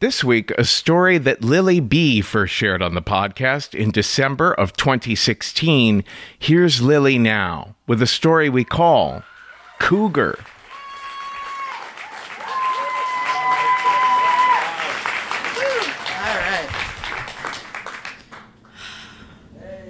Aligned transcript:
This 0.00 0.24
week, 0.24 0.50
a 0.52 0.64
story 0.64 1.18
that 1.18 1.44
Lily 1.44 1.78
B 1.78 2.22
first 2.22 2.54
shared 2.54 2.80
on 2.80 2.94
the 2.94 3.02
podcast 3.02 3.74
in 3.74 3.90
December 3.90 4.54
of 4.54 4.72
2016. 4.72 6.04
Here's 6.38 6.80
Lily 6.80 7.18
now 7.18 7.74
with 7.86 8.00
a 8.00 8.06
story 8.06 8.48
we 8.48 8.64
call 8.64 9.22
Cougar. 9.78 10.38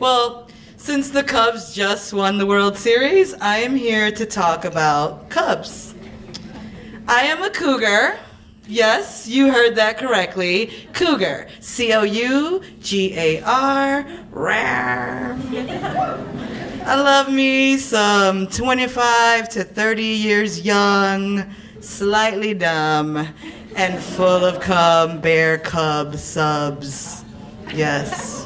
Well, 0.00 0.48
since 0.76 1.10
the 1.10 1.22
Cubs 1.22 1.72
just 1.72 2.12
won 2.12 2.38
the 2.38 2.46
World 2.46 2.76
Series, 2.76 3.32
I 3.34 3.58
am 3.58 3.76
here 3.76 4.10
to 4.10 4.26
talk 4.26 4.64
about 4.64 5.30
Cubs. 5.30 5.94
I 7.06 7.20
am 7.26 7.44
a 7.44 7.50
Cougar. 7.50 8.18
Yes, 8.70 9.26
you 9.26 9.50
heard 9.50 9.74
that 9.74 9.98
correctly. 9.98 10.70
Cougar. 10.92 11.48
C 11.58 11.92
O 11.92 12.04
U 12.04 12.62
G 12.80 13.12
A 13.18 13.42
R. 13.42 14.06
Rar. 14.30 15.36
I 16.86 16.94
love 16.94 17.32
me 17.32 17.78
some 17.78 18.46
25 18.46 19.48
to 19.48 19.64
30 19.64 20.02
years 20.04 20.60
young, 20.60 21.52
slightly 21.80 22.54
dumb, 22.54 23.26
and 23.74 24.00
full 24.00 24.44
of 24.44 24.60
cum 24.60 25.20
bear 25.20 25.58
cub 25.58 26.14
subs. 26.14 27.24
Yes. 27.74 28.44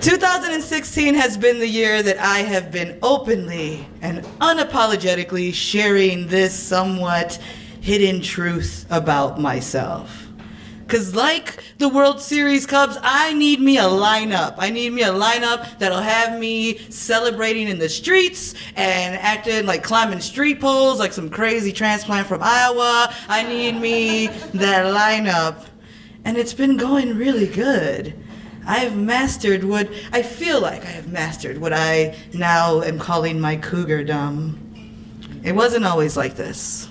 2016 0.00 1.14
has 1.14 1.36
been 1.36 1.58
the 1.58 1.68
year 1.68 2.02
that 2.02 2.18
I 2.18 2.38
have 2.38 2.70
been 2.72 2.98
openly 3.02 3.86
and 4.00 4.24
unapologetically 4.40 5.52
sharing 5.52 6.26
this 6.26 6.58
somewhat 6.58 7.38
hidden 7.84 8.18
truth 8.18 8.86
about 8.88 9.38
myself. 9.38 10.26
Cause 10.88 11.14
like 11.14 11.62
the 11.76 11.88
World 11.90 12.18
Series 12.18 12.64
Cubs, 12.64 12.96
I 13.02 13.34
need 13.34 13.60
me 13.60 13.76
a 13.76 13.82
lineup. 13.82 14.54
I 14.56 14.70
need 14.70 14.94
me 14.94 15.02
a 15.02 15.12
lineup 15.12 15.78
that'll 15.78 16.00
have 16.00 16.40
me 16.40 16.78
celebrating 16.88 17.68
in 17.68 17.78
the 17.78 17.90
streets 17.90 18.54
and 18.74 19.16
acting 19.16 19.66
like 19.66 19.82
climbing 19.82 20.20
street 20.20 20.62
poles 20.62 20.98
like 20.98 21.12
some 21.12 21.28
crazy 21.28 21.72
transplant 21.72 22.26
from 22.26 22.40
Iowa. 22.42 23.12
I 23.28 23.42
need 23.42 23.72
me 23.72 24.28
that 24.28 24.86
lineup. 24.94 25.66
And 26.24 26.38
it's 26.38 26.54
been 26.54 26.78
going 26.78 27.18
really 27.18 27.48
good. 27.48 28.18
I've 28.66 28.96
mastered 28.96 29.62
what 29.62 29.90
I 30.10 30.22
feel 30.22 30.58
like 30.58 30.86
I 30.86 30.90
have 30.90 31.12
mastered 31.12 31.58
what 31.58 31.74
I 31.74 32.16
now 32.32 32.80
am 32.80 32.98
calling 32.98 33.38
my 33.38 33.58
cougardom. 33.58 34.56
It 35.44 35.52
wasn't 35.52 35.84
always 35.84 36.16
like 36.16 36.36
this. 36.36 36.88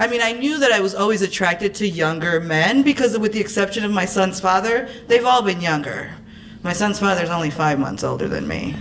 I 0.00 0.06
mean, 0.06 0.22
I 0.22 0.32
knew 0.32 0.58
that 0.60 0.72
I 0.72 0.80
was 0.80 0.94
always 0.94 1.20
attracted 1.20 1.74
to 1.74 1.86
younger 1.86 2.40
men 2.40 2.82
because, 2.82 3.18
with 3.18 3.34
the 3.34 3.40
exception 3.40 3.84
of 3.84 3.90
my 3.90 4.06
son's 4.06 4.40
father, 4.40 4.88
they've 5.08 5.26
all 5.26 5.42
been 5.42 5.60
younger. 5.60 6.16
My 6.62 6.72
son's 6.72 6.98
father's 6.98 7.28
only 7.28 7.50
five 7.50 7.78
months 7.78 8.02
older 8.02 8.26
than 8.26 8.48
me. 8.48 8.74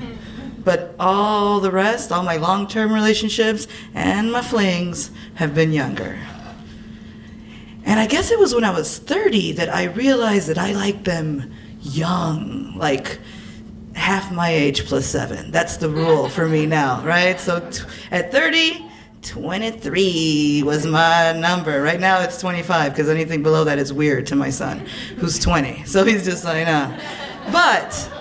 But 0.63 0.95
all 0.97 1.59
the 1.59 1.71
rest, 1.71 2.13
all 2.13 2.23
my 2.23 2.37
long 2.37 2.69
term 2.69 2.93
relationships 2.93 3.67
and 3.93 4.31
my 4.31 4.41
flings, 4.41 5.11
have 5.35 5.53
been 5.53 5.73
younger. 5.73 6.17
And 7.83 7.99
I 7.99 8.07
guess 8.07 8.31
it 8.31 8.39
was 8.39 8.55
when 8.55 8.63
I 8.63 8.71
was 8.71 8.97
30 8.97 9.53
that 9.53 9.67
I 9.67 9.85
realized 9.85 10.47
that 10.47 10.57
I 10.57 10.71
liked 10.71 11.03
them 11.03 11.51
young, 11.81 12.77
like 12.77 13.19
half 13.93 14.31
my 14.31 14.51
age 14.51 14.85
plus 14.85 15.05
seven. 15.05 15.51
That's 15.51 15.75
the 15.75 15.89
rule 15.89 16.29
for 16.29 16.47
me 16.47 16.65
now, 16.65 17.01
right? 17.03 17.37
So 17.37 17.59
t- 17.59 17.83
at 18.09 18.31
30, 18.31 18.88
23 19.29 20.63
was 20.65 20.87
my 20.87 21.33
number. 21.33 21.83
Right 21.83 21.99
now 21.99 22.21
it's 22.21 22.39
25 22.41 22.91
because 22.91 23.09
anything 23.09 23.43
below 23.43 23.63
that 23.63 23.77
is 23.77 23.93
weird 23.93 24.25
to 24.27 24.35
my 24.35 24.49
son, 24.49 24.79
who's 25.17 25.37
20. 25.39 25.83
So 25.89 26.03
he's 26.03 26.25
just 26.25 26.45
like, 26.45 26.65
nah. 26.65 26.95
But, 27.51 28.11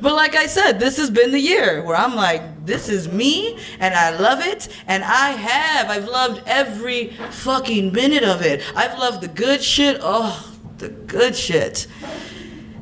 but 0.00 0.14
like 0.14 0.34
I 0.34 0.46
said, 0.46 0.78
this 0.78 0.96
has 0.96 1.10
been 1.10 1.30
the 1.30 1.40
year 1.40 1.82
where 1.82 1.96
I'm 1.96 2.14
like, 2.14 2.64
this 2.64 2.88
is 2.88 3.10
me 3.10 3.58
and 3.80 3.94
I 3.94 4.16
love 4.16 4.40
it 4.40 4.68
and 4.86 5.02
I 5.04 5.30
have. 5.30 5.90
I've 5.90 6.08
loved 6.08 6.42
every 6.46 7.08
fucking 7.30 7.92
minute 7.92 8.22
of 8.22 8.42
it. 8.42 8.62
I've 8.74 8.98
loved 8.98 9.20
the 9.20 9.28
good 9.28 9.62
shit. 9.62 9.98
Oh, 10.00 10.54
the 10.78 10.88
good 10.88 11.36
shit. 11.36 11.86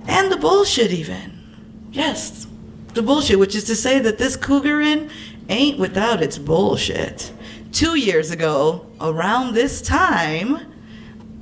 And 0.06 0.30
the 0.30 0.36
bullshit, 0.36 0.92
even. 0.92 1.38
Yes, 1.92 2.46
the 2.94 3.02
bullshit, 3.02 3.38
which 3.38 3.54
is 3.54 3.64
to 3.64 3.76
say 3.76 3.98
that 4.00 4.18
this 4.18 4.36
cougarin 4.36 5.10
ain't 5.50 5.79
without 5.79 6.23
its 6.23 6.38
bullshit. 6.38 7.32
two 7.73 7.99
years 7.99 8.31
ago, 8.31 8.87
around 9.00 9.55
this 9.55 9.81
time, 9.81 10.58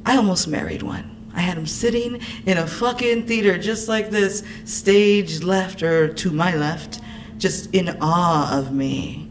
I 0.05 0.17
almost 0.17 0.49
married 0.49 0.83
one. 0.83 1.31
I 1.35 1.41
had 1.41 1.57
him 1.57 1.67
sitting 1.67 2.21
in 2.47 2.59
a 2.59 2.67
fucking 2.67 3.27
theater 3.27 3.59
just 3.59 3.89
like 3.89 4.11
this, 4.11 4.43
stage 4.65 5.43
left 5.43 5.83
or 5.83 6.13
to 6.15 6.31
my 6.31 6.55
left, 6.57 7.01
just 7.39 7.73
in 7.75 7.97
awe 8.01 8.59
of 8.59 8.73
me. 8.73 9.31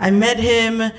I 0.00 0.10
met 0.10 0.38
him 0.38 0.90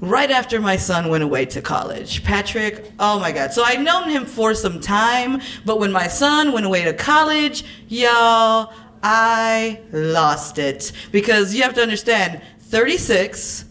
right 0.00 0.32
after 0.32 0.60
my 0.60 0.76
son 0.76 1.08
went 1.08 1.22
away 1.22 1.46
to 1.46 1.62
college. 1.62 2.24
Patrick, 2.24 2.90
oh 2.98 3.20
my 3.20 3.30
God. 3.30 3.52
So 3.52 3.62
I'd 3.62 3.80
known 3.80 4.10
him 4.10 4.26
for 4.26 4.52
some 4.52 4.80
time, 4.80 5.40
but 5.64 5.78
when 5.78 5.92
my 5.92 6.08
son 6.08 6.52
went 6.52 6.66
away 6.66 6.82
to 6.82 6.92
college, 6.92 7.64
y'all, 7.88 8.72
I 9.02 9.80
lost 9.92 10.58
it. 10.58 10.92
Because 11.10 11.54
you 11.54 11.62
have 11.62 11.74
to 11.74 11.82
understand, 11.82 12.42
36, 12.60 13.64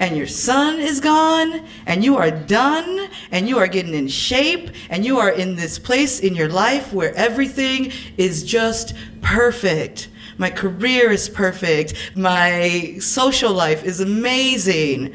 and 0.00 0.16
your 0.16 0.26
son 0.26 0.78
is 0.78 1.00
gone, 1.00 1.66
and 1.86 2.04
you 2.04 2.16
are 2.16 2.30
done, 2.30 3.08
and 3.32 3.48
you 3.48 3.58
are 3.58 3.66
getting 3.66 3.94
in 3.94 4.08
shape, 4.08 4.70
and 4.90 5.04
you 5.04 5.18
are 5.18 5.30
in 5.30 5.56
this 5.56 5.78
place 5.78 6.20
in 6.20 6.34
your 6.34 6.48
life 6.48 6.92
where 6.92 7.14
everything 7.14 7.92
is 8.16 8.44
just 8.44 8.94
perfect. 9.22 10.08
My 10.38 10.50
career 10.50 11.10
is 11.10 11.28
perfect. 11.28 12.16
My 12.16 12.96
social 13.00 13.52
life 13.52 13.84
is 13.84 14.00
amazing. 14.00 15.14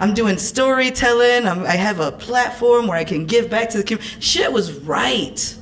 I'm 0.00 0.12
doing 0.12 0.36
storytelling. 0.38 1.46
I'm, 1.46 1.64
i 1.64 1.76
have 1.76 2.00
a 2.00 2.10
platform 2.12 2.88
where 2.88 2.98
I 2.98 3.04
can 3.04 3.26
give 3.26 3.48
back 3.48 3.70
to 3.70 3.78
the 3.78 3.84
community. 3.84 4.20
Shit 4.20 4.52
was 4.52 4.72
right. 4.80 5.55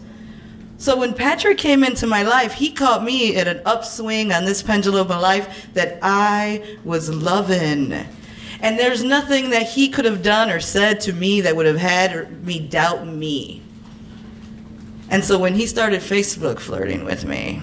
So 0.76 0.96
when 0.98 1.14
Patrick 1.14 1.58
came 1.58 1.84
into 1.84 2.06
my 2.06 2.22
life, 2.22 2.52
he 2.54 2.70
caught 2.70 3.04
me 3.04 3.36
at 3.36 3.46
an 3.46 3.62
upswing 3.64 4.32
on 4.32 4.44
this 4.44 4.62
pendulum 4.62 5.10
of 5.10 5.20
life 5.20 5.68
that 5.74 5.98
I 6.02 6.78
was 6.84 7.08
loving. 7.10 7.92
And 8.60 8.78
there's 8.78 9.04
nothing 9.04 9.50
that 9.50 9.68
he 9.68 9.88
could 9.88 10.04
have 10.04 10.22
done 10.22 10.50
or 10.50 10.60
said 10.60 11.00
to 11.02 11.12
me 11.12 11.42
that 11.42 11.54
would 11.54 11.66
have 11.66 11.78
had 11.78 12.44
me 12.44 12.58
doubt 12.58 13.06
me. 13.06 13.62
And 15.10 15.24
so 15.24 15.38
when 15.38 15.54
he 15.54 15.66
started 15.66 16.00
Facebook 16.00 16.58
flirting 16.58 17.04
with 17.04 17.24
me, 17.24 17.62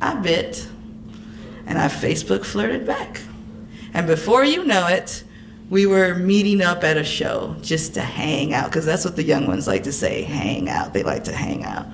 I 0.00 0.14
bit 0.14 0.68
and 1.66 1.78
I 1.78 1.88
Facebook 1.88 2.44
flirted 2.44 2.86
back. 2.86 3.22
And 3.94 4.06
before 4.06 4.44
you 4.44 4.64
know 4.64 4.86
it, 4.86 5.24
we 5.68 5.86
were 5.86 6.14
meeting 6.14 6.62
up 6.62 6.84
at 6.84 6.96
a 6.96 7.04
show 7.04 7.56
just 7.60 7.94
to 7.94 8.00
hang 8.00 8.54
out 8.54 8.66
because 8.66 8.86
that's 8.86 9.04
what 9.04 9.16
the 9.16 9.24
young 9.24 9.46
ones 9.46 9.66
like 9.66 9.82
to 9.84 9.92
say 9.92 10.22
hang 10.22 10.68
out. 10.68 10.92
They 10.92 11.02
like 11.02 11.24
to 11.24 11.32
hang 11.32 11.64
out. 11.64 11.86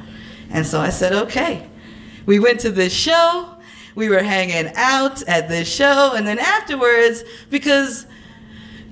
And 0.51 0.67
so 0.67 0.81
I 0.81 0.91
said, 0.91 1.13
okay. 1.13 1.69
We 2.27 2.39
went 2.39 2.61
to 2.61 2.71
this 2.71 2.93
show. 2.93 3.57
We 3.95 4.09
were 4.09 4.23
hanging 4.23 4.73
out 4.77 5.23
at 5.23 5.49
this 5.49 5.73
show. 5.73 6.13
And 6.15 6.27
then 6.27 6.39
afterwards, 6.39 7.25
because 7.51 8.07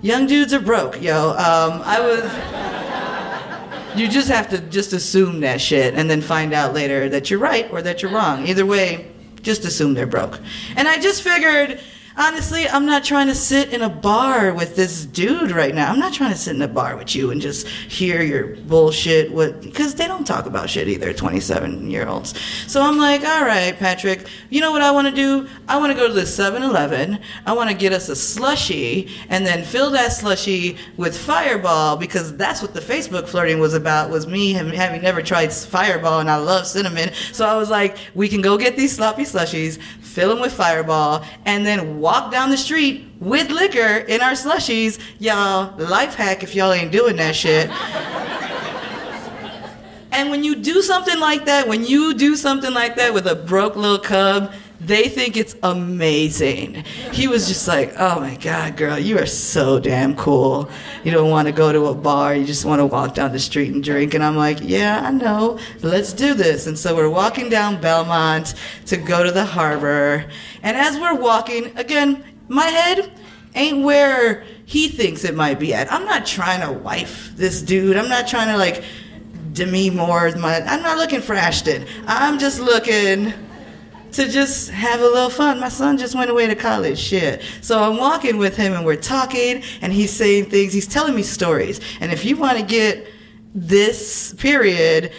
young 0.03 0.27
dudes 0.27 0.53
are 0.53 0.61
broke, 0.61 1.01
yo, 1.01 1.31
um, 1.31 1.83
I 1.85 2.01
was. 2.01 3.99
You 3.99 4.07
just 4.07 4.29
have 4.29 4.49
to 4.51 4.61
just 4.61 4.93
assume 4.93 5.41
that 5.41 5.61
shit 5.61 5.95
and 5.95 6.09
then 6.09 6.21
find 6.21 6.53
out 6.53 6.75
later 6.75 7.09
that 7.09 7.29
you're 7.29 7.41
right 7.41 7.69
or 7.73 7.83
that 7.83 8.03
you're 8.03 8.13
wrong. 8.13 8.47
Either 8.47 8.65
way, 8.65 9.11
just 9.43 9.65
assume 9.65 9.95
they're 9.95 10.07
broke. 10.07 10.39
And 10.77 10.87
I 10.87 11.01
just 11.01 11.23
figured 11.23 11.81
honestly, 12.21 12.69
I'm 12.69 12.85
not 12.85 13.03
trying 13.03 13.29
to 13.29 13.35
sit 13.35 13.73
in 13.73 13.81
a 13.81 13.89
bar 13.89 14.53
with 14.53 14.77
this 14.77 15.07
dude 15.07 15.51
right 15.51 15.75
now. 15.75 15.91
I'm 15.91 15.99
not 15.99 16.13
trying 16.13 16.33
to 16.33 16.37
sit 16.37 16.55
in 16.55 16.61
a 16.61 16.69
bar 16.69 16.95
with 16.95 17.17
you 17.17 17.31
and 17.31 17.41
just 17.41 17.67
hear 17.67 18.23
your 18.23 18.57
bullshit. 18.57 19.33
What? 19.33 19.63
Because 19.63 19.95
they 19.95 20.07
don't 20.07 20.27
talk 20.27 20.45
about 20.45 20.69
shit 20.69 20.87
either. 20.87 21.15
27 21.15 21.91
year 21.91 22.07
olds. 22.07 22.39
So 22.67 22.83
I'm 22.83 22.99
like, 22.99 23.25
all 23.25 23.45
right, 23.45 23.75
Patrick. 23.77 24.29
You 24.51 24.61
know 24.61 24.71
what 24.71 24.83
I 24.83 24.91
want 24.91 25.09
to 25.09 25.15
do? 25.15 25.49
I 25.67 25.79
want 25.79 25.93
to 25.93 25.99
go 25.99 26.09
to 26.09 26.13
the 26.13 26.21
7-Eleven. 26.21 27.21
I 27.47 27.53
want 27.55 27.71
to 27.71 27.77
get 27.77 27.95
us 27.95 28.11
a 28.11 28.17
slushy 28.17 29.09
and 29.31 29.47
then 29.47 29.65
fill 29.65 29.91
that 29.93 30.13
slushy 30.13 30.77
with 30.99 31.17
Fireball 31.17 31.97
because 31.97 32.37
that's 32.37 32.61
what 32.61 32.75
the 32.75 32.81
Facebook 32.81 33.29
flirting 33.29 33.61
was 33.61 33.73
about. 33.73 34.11
Was 34.11 34.27
me 34.27 34.53
having 34.53 35.01
never 35.01 35.23
tried 35.23 35.53
Fireball 35.53 36.21
and 36.21 36.31
I 36.31 36.37
love 36.37 36.67
cinnamon. 36.67 37.13
So 37.33 37.47
I 37.47 37.57
was 37.57 37.71
like, 37.71 37.97
we 38.15 38.29
can 38.29 38.43
go 38.43 38.59
get 38.59 38.77
these 38.77 38.95
sloppy 38.95 39.23
slushies, 39.23 39.81
fill 40.11 40.29
them 40.31 40.41
with 40.41 40.53
Fireball, 40.53 41.25
and 41.47 41.65
then 41.65 42.01
walk 42.01 42.33
down 42.33 42.51
the 42.51 42.57
street 42.57 43.07
with 43.21 43.51
liquor 43.51 43.99
in 44.09 44.21
our 44.21 44.33
slushies. 44.33 44.99
Y'all, 45.19 45.77
life 45.79 46.15
hack 46.15 46.43
if 46.43 46.55
y'all 46.55 46.73
ain't 46.73 46.91
doing 46.91 47.17
that 47.17 47.37
shit. 47.37 47.71
and 50.13 50.31
when 50.31 50.43
you 50.43 50.57
do 50.57 50.83
something 50.83 51.21
like 51.21 51.45
that, 51.45 51.69
when 51.69 51.85
you 51.85 52.15
do 52.15 52.35
something 52.35 52.75
like 52.75 52.97
that 52.97 53.15
with 53.15 53.27
a 53.27 53.37
broke 53.37 53.77
little 53.77 53.99
cub, 53.99 54.53
they 54.81 55.09
think 55.09 55.37
it's 55.37 55.55
amazing. 55.63 56.85
He 57.13 57.29
was 57.29 57.47
just 57.47 57.69
like, 57.69 57.93
oh 57.99 58.19
my 58.19 58.37
God, 58.37 58.79
girl, 58.79 58.99
you 58.99 59.19
are 59.19 59.27
so 59.27 59.79
damn 59.79 60.17
cool. 60.17 60.71
You 61.05 61.13
don't 61.13 61.31
want 61.31 61.49
to 61.49 61.53
go 61.53 61.71
to 61.71 61.87
a 61.87 61.95
bar, 61.95 62.35
you 62.35 62.47
just 62.47 62.65
want 62.65 62.81
to 62.81 62.87
walk 62.87 63.15
down 63.15 63.33
the 63.33 63.39
street 63.39 63.75
and 63.75 63.85
drink. 63.85 64.15
And 64.15 64.25
I'm 64.25 64.37
like, 64.37 64.59
yeah, 64.63 65.03
I 65.05 65.11
know, 65.11 65.59
let's 65.83 66.15
do 66.15 66.33
this. 66.33 66.67
And 66.67 66.79
so 66.79 66.97
we're 66.97 67.11
walking 67.11 67.51
down 67.51 67.81
Belmont 67.81 68.55
to 68.87 68.97
go 68.97 69.23
to 69.23 69.31
the 69.31 69.45
harbor. 69.45 70.25
And 70.63 70.77
as 70.77 70.99
we're 70.99 71.15
walking, 71.15 71.77
again, 71.77 72.25
my 72.49 72.67
head 72.67 73.13
ain't 73.55 73.85
where 73.85 74.45
he 74.65 74.89
thinks 74.89 75.25
it 75.25 75.35
might 75.35 75.59
be 75.59 75.75
at. 75.75 75.93
I'm 75.93 76.07
not 76.07 76.25
trying 76.25 76.61
to 76.63 76.73
wife 76.73 77.33
this 77.37 77.61
dude. 77.61 77.97
I'm 77.97 78.09
not 78.09 78.29
trying 78.29 78.49
to 78.49 78.57
like 78.57 78.83
Demi 79.53 79.91
Moore. 79.91 80.35
My, 80.37 80.61
I'm 80.63 80.83
not 80.83 80.97
looking 80.97 81.21
for 81.21 81.35
Ashton. 81.35 81.85
I'm 82.07 82.39
just 82.39 82.61
looking 82.61 83.35
to 84.13 84.29
just 84.29 84.71
have 84.71 85.01
a 85.01 85.05
little 85.05 85.31
fun. 85.31 85.61
My 85.61 85.69
son 85.69 85.99
just 85.99 86.15
went 86.15 86.31
away 86.31 86.47
to 86.47 86.55
college, 86.55 86.99
shit. 86.99 87.43
So 87.61 87.83
I'm 87.83 87.97
walking 87.97 88.39
with 88.39 88.57
him 88.57 88.73
and 88.73 88.85
we're 88.85 88.97
talking 88.97 89.63
and 89.83 89.93
he's 89.93 90.13
saying 90.13 90.47
things, 90.47 90.73
he's 90.73 90.87
telling 90.87 91.15
me 91.15 91.23
stories. 91.23 91.81
And 92.01 92.13
if 92.13 92.25
you 92.25 92.37
want 92.37 92.59
to 92.59 92.65
get 92.65 93.07
this 93.55 94.35
period, 94.35 95.13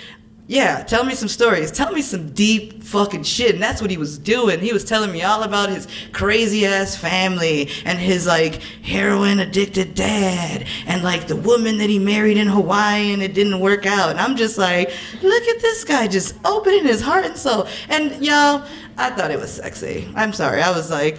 yeah, 0.51 0.83
tell 0.83 1.05
me 1.05 1.15
some 1.15 1.29
stories. 1.29 1.71
Tell 1.71 1.93
me 1.93 2.01
some 2.01 2.31
deep 2.31 2.83
fucking 2.83 3.23
shit. 3.23 3.53
And 3.53 3.63
that's 3.63 3.81
what 3.81 3.89
he 3.89 3.95
was 3.95 4.17
doing. 4.17 4.59
He 4.59 4.73
was 4.73 4.83
telling 4.83 5.09
me 5.09 5.23
all 5.23 5.43
about 5.43 5.69
his 5.69 5.87
crazy 6.11 6.65
ass 6.65 6.93
family 6.93 7.69
and 7.85 7.97
his 7.97 8.27
like 8.27 8.55
heroin 8.83 9.39
addicted 9.39 9.95
dad 9.95 10.67
and 10.87 11.03
like 11.03 11.27
the 11.27 11.37
woman 11.37 11.77
that 11.77 11.89
he 11.89 11.99
married 11.99 12.35
in 12.35 12.47
Hawaii 12.47 13.13
and 13.13 13.21
it 13.21 13.33
didn't 13.33 13.61
work 13.61 13.85
out. 13.85 14.09
And 14.09 14.19
I'm 14.19 14.35
just 14.35 14.57
like, 14.57 14.91
look 15.23 15.43
at 15.43 15.61
this 15.61 15.85
guy 15.85 16.09
just 16.09 16.35
opening 16.43 16.83
his 16.83 16.99
heart 16.99 17.23
and 17.23 17.37
soul. 17.37 17.65
And 17.87 18.21
y'all, 18.21 18.67
I 18.97 19.11
thought 19.11 19.31
it 19.31 19.39
was 19.39 19.53
sexy. 19.53 20.09
I'm 20.15 20.33
sorry. 20.33 20.61
I 20.61 20.75
was 20.75 20.91
like, 20.91 21.17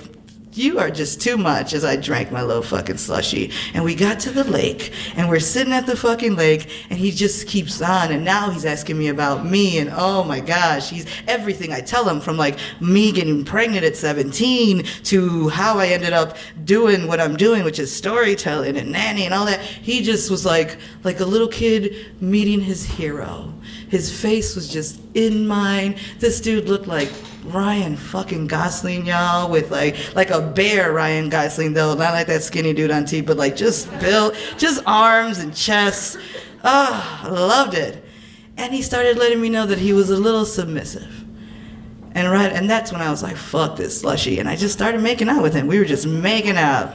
you 0.55 0.79
are 0.79 0.91
just 0.91 1.21
too 1.21 1.39
much 1.39 1.73
as 1.73 1.85
I 1.85 1.97
drank 1.97 2.31
my 2.31 2.43
little 2.43 2.63
fucking 2.63 2.99
slushy. 2.99 3.51
And 3.73 3.85
we 3.85 3.95
got 3.95 4.21
to 4.21 4.31
the 4.31 4.45
lake 4.45 4.93
and 5.17 5.29
we're 5.29 5.41
sitting 5.41 5.73
at 5.73 5.87
the 5.87 5.97
fucking 5.97 6.37
lake 6.37 6.69
and 6.91 6.99
he 6.99 7.11
just 7.11 7.47
keeps 7.47 7.81
on. 7.81 8.13
And 8.13 8.25
now 8.25 8.51
he's 8.51 8.65
asking 8.65 8.99
me 8.99 9.09
about 9.09 9.47
me 9.47 9.79
and 9.79 9.91
oh 9.95 10.25
my 10.25 10.41
gosh, 10.41 10.91
he's 10.91 11.07
everything 11.27 11.73
I 11.73 11.81
tell 11.81 12.09
him 12.09 12.21
from 12.21 12.37
like 12.37 12.59
me 12.81 13.13
getting 13.13 13.45
pregnant 13.45 13.85
at 13.85 13.97
17 13.97 14.85
to 15.05 15.49
how 15.49 15.79
I 15.79 15.89
ended 15.89 16.13
up 16.13 16.37
doing 16.65 17.07
what 17.07 17.21
I'm 17.21 17.37
doing, 17.37 17.65
which 17.65 17.79
is 17.79 17.95
storytelling 17.95 18.77
and 18.77 18.93
nanny 18.93 19.25
and 19.25 19.33
all 19.33 19.47
that. 19.47 19.61
He 19.61 20.03
just 20.03 20.31
was 20.31 20.45
like, 20.45 20.77
like 21.03 21.21
a 21.21 21.25
little 21.25 21.49
kid 21.49 22.21
meeting 22.21 22.61
his 22.61 22.85
hero. 22.85 23.53
His 23.89 24.15
face 24.15 24.55
was 24.55 24.69
just 24.69 25.01
in 25.15 25.47
mine. 25.47 25.97
This 26.19 26.41
dude 26.41 26.69
looked 26.69 26.87
like 26.87 27.11
Ryan 27.45 27.97
fucking 27.97 28.47
Gosling, 28.47 29.07
y'all, 29.07 29.51
with 29.51 29.71
like 29.71 30.15
like 30.15 30.31
a 30.31 30.41
bear 30.41 30.93
Ryan 30.93 31.29
Gosling 31.29 31.73
though, 31.73 31.95
not 31.95 32.13
like 32.13 32.27
that 32.29 32.43
skinny 32.43 32.73
dude 32.73 32.91
on 32.91 33.05
T, 33.05 33.21
but 33.21 33.37
like 33.37 33.57
just 33.57 33.91
built, 34.01 34.35
just 34.59 34.83
arms 34.87 35.39
and 35.39 35.55
chest. 35.55 36.19
Oh, 36.59 36.61
ah, 36.65 37.29
loved 37.29 37.75
it. 37.75 38.05
And 38.57 38.73
he 38.73 38.83
started 38.83 39.19
letting 39.19 39.41
me 39.41 39.49
know 39.49 39.67
that 39.67 39.79
he 39.79 39.93
was 39.93 40.11
a 40.11 40.17
little 40.17 40.45
submissive. 40.45 41.25
And 42.15 42.31
right, 42.31 42.53
and 42.53 42.69
that's 42.69 42.93
when 42.93 43.01
I 43.01 43.11
was 43.11 43.23
like, 43.23 43.37
fuck 43.37 43.77
this 43.77 44.01
slushy. 44.01 44.39
And 44.39 44.49
I 44.49 44.55
just 44.55 44.75
started 44.75 45.01
making 45.01 45.29
out 45.29 45.43
with 45.43 45.55
him. 45.55 45.67
We 45.67 45.79
were 45.79 45.85
just 45.85 46.07
making 46.07 46.57
out. 46.57 46.95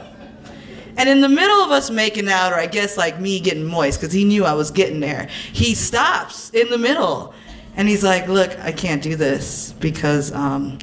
And 0.96 1.08
in 1.08 1.20
the 1.20 1.28
middle 1.28 1.58
of 1.58 1.70
us 1.70 1.90
making 1.90 2.28
out, 2.28 2.52
or 2.52 2.56
I 2.56 2.66
guess 2.66 2.96
like 2.96 3.20
me 3.20 3.40
getting 3.40 3.64
moist, 3.64 4.00
because 4.00 4.12
he 4.12 4.24
knew 4.24 4.44
I 4.44 4.54
was 4.54 4.70
getting 4.70 5.00
there, 5.00 5.28
he 5.52 5.74
stops 5.74 6.50
in 6.50 6.70
the 6.70 6.78
middle 6.78 7.34
and 7.78 7.88
he's 7.88 8.02
like, 8.02 8.28
Look, 8.28 8.58
I 8.58 8.72
can't 8.72 9.02
do 9.02 9.14
this 9.16 9.72
because 9.78 10.32
um, 10.32 10.80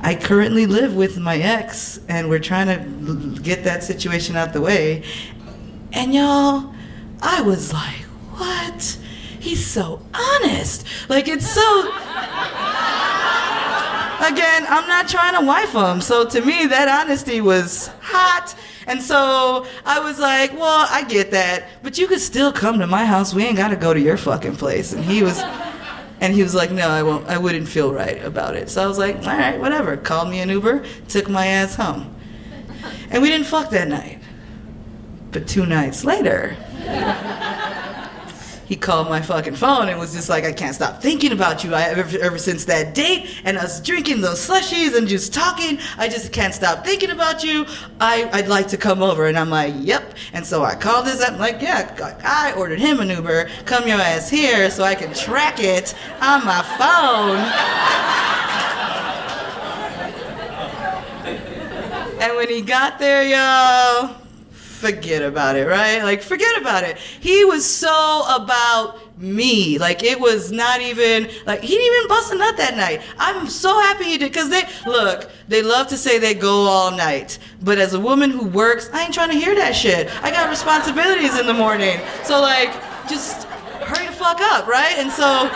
I 0.00 0.16
currently 0.16 0.66
live 0.66 0.96
with 0.96 1.18
my 1.18 1.36
ex 1.36 2.00
and 2.08 2.28
we're 2.28 2.40
trying 2.40 2.66
to 2.66 3.40
get 3.42 3.64
that 3.64 3.84
situation 3.84 4.34
out 4.34 4.54
the 4.54 4.62
way. 4.62 5.04
And 5.92 6.14
y'all, 6.14 6.74
I 7.20 7.42
was 7.42 7.72
like, 7.72 8.00
What? 8.32 8.98
He's 9.38 9.64
so 9.64 10.00
honest. 10.14 10.86
Like, 11.08 11.28
it's 11.28 11.46
so. 11.46 11.80
Again, 14.24 14.64
I'm 14.68 14.86
not 14.86 15.08
trying 15.08 15.38
to 15.38 15.44
wife 15.44 15.72
him. 15.72 16.00
So 16.00 16.24
to 16.24 16.40
me, 16.40 16.66
that 16.66 16.88
honesty 16.88 17.40
was 17.40 17.88
hot. 18.00 18.54
And 18.86 19.02
so 19.02 19.66
I 19.84 19.98
was 19.98 20.20
like, 20.20 20.52
well, 20.52 20.86
I 20.88 21.02
get 21.02 21.32
that, 21.32 21.68
but 21.82 21.98
you 21.98 22.06
could 22.06 22.20
still 22.20 22.52
come 22.52 22.78
to 22.78 22.86
my 22.86 23.04
house. 23.04 23.34
We 23.34 23.44
ain't 23.44 23.56
got 23.56 23.68
to 23.68 23.76
go 23.76 23.92
to 23.92 24.00
your 24.00 24.16
fucking 24.16 24.56
place. 24.56 24.92
And 24.92 25.04
he 25.04 25.24
was. 25.24 25.42
And 26.22 26.32
he 26.32 26.44
was 26.44 26.54
like, 26.54 26.70
no, 26.70 26.88
I 26.88 27.02
won't. 27.02 27.26
I 27.26 27.36
wouldn't 27.36 27.66
feel 27.66 27.92
right 27.92 28.24
about 28.24 28.54
it. 28.54 28.70
So 28.70 28.80
I 28.80 28.86
was 28.86 28.96
like, 28.96 29.16
all 29.26 29.36
right, 29.36 29.58
whatever. 29.58 29.96
Called 29.96 30.30
me 30.30 30.38
an 30.38 30.50
Uber, 30.50 30.84
took 31.08 31.28
my 31.28 31.46
ass 31.46 31.74
home. 31.74 32.14
And 33.10 33.20
we 33.20 33.28
didn't 33.28 33.48
fuck 33.48 33.70
that 33.70 33.88
night. 33.88 34.20
But 35.32 35.48
two 35.48 35.66
nights 35.66 36.04
later, 36.04 36.56
he 38.72 38.76
called 38.76 39.06
my 39.06 39.20
fucking 39.20 39.54
phone 39.54 39.90
and 39.90 40.00
was 40.00 40.14
just 40.14 40.30
like, 40.30 40.44
I 40.44 40.52
can't 40.52 40.74
stop 40.74 41.02
thinking 41.02 41.32
about 41.32 41.62
you. 41.62 41.74
I 41.74 41.82
ever, 41.82 42.18
ever 42.20 42.38
since 42.38 42.64
that 42.64 42.94
date 42.94 43.42
and 43.44 43.58
us 43.58 43.82
drinking 43.82 44.22
those 44.22 44.38
slushies 44.48 44.96
and 44.96 45.06
just 45.06 45.34
talking, 45.34 45.78
I 45.98 46.08
just 46.08 46.32
can't 46.32 46.54
stop 46.54 46.82
thinking 46.82 47.10
about 47.10 47.44
you. 47.44 47.66
I, 48.00 48.30
I'd 48.32 48.48
like 48.48 48.68
to 48.68 48.78
come 48.78 49.02
over. 49.02 49.26
And 49.26 49.38
I'm 49.38 49.50
like, 49.50 49.74
yep. 49.76 50.14
And 50.32 50.46
so 50.46 50.64
I 50.64 50.74
called 50.74 51.04
this 51.04 51.20
up. 51.20 51.34
I'm 51.34 51.38
like, 51.38 51.60
yeah, 51.60 52.16
I 52.24 52.54
ordered 52.54 52.78
him 52.78 53.00
an 53.00 53.10
Uber. 53.10 53.50
Come 53.66 53.86
your 53.86 54.00
ass 54.00 54.30
here 54.30 54.70
so 54.70 54.84
I 54.84 54.94
can 54.94 55.12
track 55.12 55.56
it 55.60 55.94
on 56.22 56.42
my 56.46 56.62
phone. 56.78 57.36
And 62.22 62.36
when 62.36 62.48
he 62.48 62.62
got 62.62 62.98
there, 62.98 63.22
y'all, 63.22 64.21
forget 64.82 65.22
about 65.22 65.56
it, 65.56 65.66
right? 65.66 66.02
Like, 66.02 66.22
forget 66.22 66.60
about 66.60 66.82
it. 66.82 66.98
He 66.98 67.44
was 67.44 67.64
so 67.64 68.24
about 68.28 68.98
me. 69.16 69.78
Like, 69.78 70.02
it 70.02 70.18
was 70.18 70.50
not 70.50 70.80
even, 70.80 71.30
like, 71.46 71.60
he 71.60 71.68
didn't 71.68 71.94
even 71.94 72.08
bust 72.08 72.32
a 72.32 72.36
nut 72.36 72.56
that 72.56 72.76
night. 72.76 73.00
I'm 73.18 73.48
so 73.48 73.78
happy 73.80 74.04
he 74.04 74.18
did, 74.18 74.32
because 74.32 74.50
they, 74.50 74.64
look, 74.84 75.30
they 75.46 75.62
love 75.62 75.86
to 75.88 75.96
say 75.96 76.18
they 76.18 76.34
go 76.34 76.66
all 76.66 76.90
night. 76.90 77.38
But 77.62 77.78
as 77.78 77.94
a 77.94 78.00
woman 78.00 78.30
who 78.30 78.46
works, 78.48 78.90
I 78.92 79.04
ain't 79.04 79.14
trying 79.14 79.30
to 79.30 79.36
hear 79.36 79.54
that 79.54 79.76
shit. 79.76 80.10
I 80.24 80.30
got 80.32 80.50
responsibilities 80.50 81.38
in 81.38 81.46
the 81.46 81.54
morning. 81.54 82.00
So, 82.24 82.40
like, 82.40 82.72
just 83.08 83.44
hurry 83.88 84.06
the 84.06 84.12
fuck 84.12 84.40
up, 84.40 84.66
right? 84.66 84.96
And 84.98 85.10
so, 85.12 85.48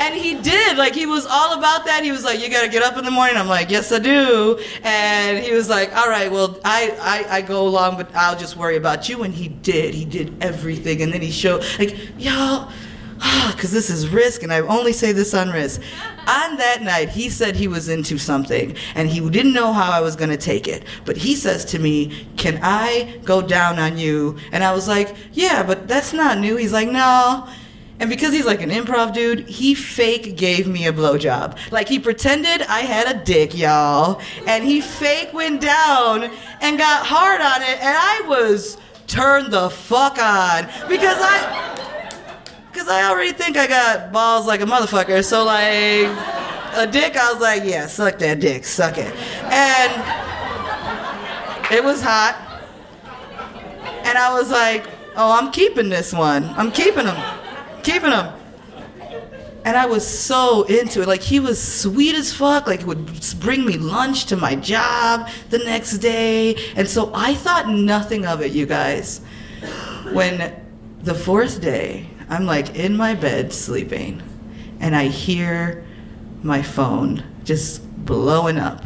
and 0.00 0.14
he 0.14 0.34
did. 0.40 0.78
Like 0.78 0.94
he 0.94 1.06
was 1.06 1.26
all 1.26 1.56
about 1.56 1.84
that. 1.84 2.02
He 2.02 2.10
was 2.10 2.24
like, 2.24 2.40
"You 2.40 2.50
got 2.50 2.62
to 2.62 2.68
get 2.68 2.82
up 2.82 2.96
in 2.96 3.04
the 3.04 3.10
morning." 3.10 3.36
I'm 3.36 3.48
like, 3.48 3.70
"Yes, 3.70 3.92
I 3.92 3.98
do." 3.98 4.58
And 4.82 5.38
he 5.38 5.52
was 5.52 5.68
like, 5.68 5.94
"All 5.94 6.08
right, 6.08 6.32
well, 6.32 6.58
I, 6.64 6.96
I 7.00 7.36
I 7.36 7.40
go 7.42 7.68
along, 7.68 7.98
but 7.98 8.10
I'll 8.16 8.38
just 8.38 8.56
worry 8.56 8.76
about 8.76 9.08
you." 9.08 9.22
And 9.22 9.34
he 9.34 9.48
did. 9.48 9.94
He 9.94 10.04
did 10.04 10.42
everything. 10.42 11.02
And 11.02 11.12
then 11.12 11.20
he 11.20 11.30
showed 11.30 11.64
like, 11.78 11.96
y'all. 12.18 12.72
Because 13.50 13.72
this 13.72 13.90
is 13.90 14.08
risk, 14.08 14.42
and 14.42 14.50
I 14.50 14.60
only 14.60 14.94
say 14.94 15.12
this 15.12 15.34
on 15.34 15.50
risk. 15.50 15.82
On 16.20 16.56
that 16.58 16.82
night, 16.82 17.08
he 17.10 17.28
said 17.28 17.56
he 17.56 17.66
was 17.68 17.88
into 17.88 18.16
something, 18.16 18.76
and 18.94 19.08
he 19.08 19.20
didn't 19.28 19.52
know 19.52 19.72
how 19.72 19.90
I 19.90 20.00
was 20.00 20.16
going 20.16 20.30
to 20.30 20.36
take 20.36 20.68
it. 20.68 20.84
But 21.04 21.16
he 21.16 21.34
says 21.34 21.64
to 21.66 21.78
me, 21.78 22.26
Can 22.36 22.60
I 22.62 23.18
go 23.24 23.42
down 23.42 23.78
on 23.78 23.98
you? 23.98 24.38
And 24.52 24.62
I 24.62 24.72
was 24.72 24.86
like, 24.88 25.14
Yeah, 25.32 25.62
but 25.62 25.88
that's 25.88 26.12
not 26.14 26.38
new. 26.38 26.56
He's 26.56 26.72
like, 26.72 26.88
No. 26.88 27.48
And 28.00 28.08
because 28.08 28.32
he's 28.32 28.46
like 28.46 28.62
an 28.62 28.70
improv 28.70 29.12
dude, 29.12 29.46
he 29.46 29.74
fake 29.74 30.34
gave 30.36 30.66
me 30.66 30.86
a 30.86 30.92
blowjob. 30.92 31.58
Like 31.70 31.86
he 31.86 31.98
pretended 31.98 32.62
I 32.62 32.80
had 32.80 33.14
a 33.14 33.22
dick, 33.22 33.56
y'all. 33.56 34.22
And 34.46 34.64
he 34.64 34.80
fake 34.80 35.34
went 35.34 35.60
down 35.60 36.30
and 36.62 36.78
got 36.78 37.06
hard 37.06 37.42
on 37.42 37.60
it. 37.60 37.78
And 37.82 37.96
I 37.96 38.22
was 38.26 38.78
turned 39.06 39.52
the 39.52 39.68
fuck 39.68 40.18
on. 40.18 40.64
Because 40.88 41.18
I 41.20 41.76
because 42.72 42.88
I 42.88 43.10
already 43.10 43.32
think 43.32 43.58
I 43.58 43.66
got 43.66 44.12
balls 44.12 44.46
like 44.46 44.62
a 44.62 44.64
motherfucker. 44.64 45.22
So 45.22 45.44
like 45.44 46.08
a 46.74 46.86
dick, 46.90 47.16
I 47.16 47.32
was 47.32 47.42
like, 47.42 47.64
yeah, 47.64 47.86
suck 47.86 48.18
that 48.20 48.40
dick, 48.40 48.64
suck 48.64 48.96
it. 48.96 49.14
And 49.52 49.92
it 51.70 51.84
was 51.84 52.00
hot. 52.00 52.46
And 54.04 54.16
I 54.16 54.32
was 54.32 54.50
like, 54.50 54.86
oh, 55.16 55.38
I'm 55.38 55.52
keeping 55.52 55.90
this 55.90 56.14
one. 56.14 56.44
I'm 56.56 56.72
keeping 56.72 57.04
him 57.04 57.16
keeping 57.82 58.12
him. 58.12 58.32
And 59.64 59.76
I 59.76 59.86
was 59.86 60.06
so 60.06 60.62
into 60.62 61.02
it. 61.02 61.08
Like 61.08 61.20
he 61.20 61.38
was 61.38 61.62
sweet 61.62 62.14
as 62.14 62.32
fuck. 62.32 62.66
Like 62.66 62.80
he 62.80 62.86
would 62.86 63.10
bring 63.40 63.64
me 63.66 63.76
lunch 63.76 64.24
to 64.26 64.36
my 64.36 64.54
job 64.54 65.28
the 65.50 65.58
next 65.58 65.98
day. 65.98 66.56
And 66.76 66.88
so 66.88 67.10
I 67.14 67.34
thought 67.34 67.68
nothing 67.68 68.26
of 68.26 68.40
it, 68.40 68.52
you 68.52 68.64
guys. 68.64 69.20
When 70.12 70.64
the 71.02 71.14
fourth 71.14 71.60
day, 71.60 72.08
I'm 72.28 72.46
like 72.46 72.74
in 72.74 72.96
my 72.96 73.14
bed 73.14 73.52
sleeping, 73.52 74.22
and 74.80 74.96
I 74.96 75.08
hear 75.08 75.84
my 76.42 76.62
phone 76.62 77.24
just 77.44 77.82
blowing 78.04 78.56
up. 78.56 78.84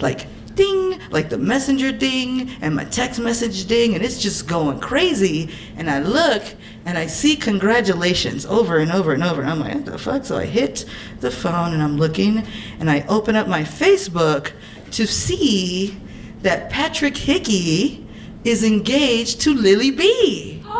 Like 0.00 0.26
ding, 0.54 1.00
like 1.10 1.30
the 1.30 1.38
messenger 1.38 1.92
ding 1.92 2.50
and 2.60 2.74
my 2.74 2.84
text 2.84 3.20
message 3.20 3.66
ding, 3.66 3.94
and 3.94 4.04
it's 4.04 4.20
just 4.20 4.46
going 4.46 4.80
crazy. 4.80 5.50
And 5.76 5.90
I 5.90 6.00
look 6.00 6.42
and 6.84 6.98
I 6.98 7.06
see 7.06 7.36
congratulations 7.36 8.46
over 8.46 8.78
and 8.78 8.92
over 8.92 9.12
and 9.12 9.22
over. 9.22 9.42
And 9.42 9.50
I'm 9.50 9.60
like, 9.60 9.74
what 9.74 9.84
the 9.86 9.98
fuck? 9.98 10.24
So 10.24 10.36
I 10.36 10.46
hit 10.46 10.84
the 11.20 11.30
phone 11.30 11.72
and 11.72 11.82
I'm 11.82 11.96
looking 11.96 12.46
and 12.78 12.90
I 12.90 13.04
open 13.08 13.36
up 13.36 13.48
my 13.48 13.62
Facebook 13.62 14.52
to 14.92 15.06
see 15.06 15.98
that 16.42 16.70
Patrick 16.70 17.16
Hickey 17.16 18.06
is 18.44 18.62
engaged 18.62 19.40
to 19.42 19.54
Lily 19.54 19.90
B. 19.90 20.62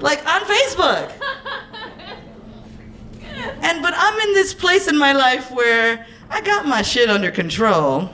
Like 0.00 0.24
on 0.28 0.42
Facebook. 0.42 1.12
And 3.62 3.82
but 3.82 3.92
I'm 3.96 4.18
in 4.28 4.34
this 4.34 4.54
place 4.54 4.88
in 4.88 4.96
my 4.96 5.12
life 5.12 5.50
where 5.50 6.06
I 6.30 6.40
got 6.40 6.66
my 6.66 6.82
shit 6.82 7.08
under 7.10 7.30
control. 7.30 8.10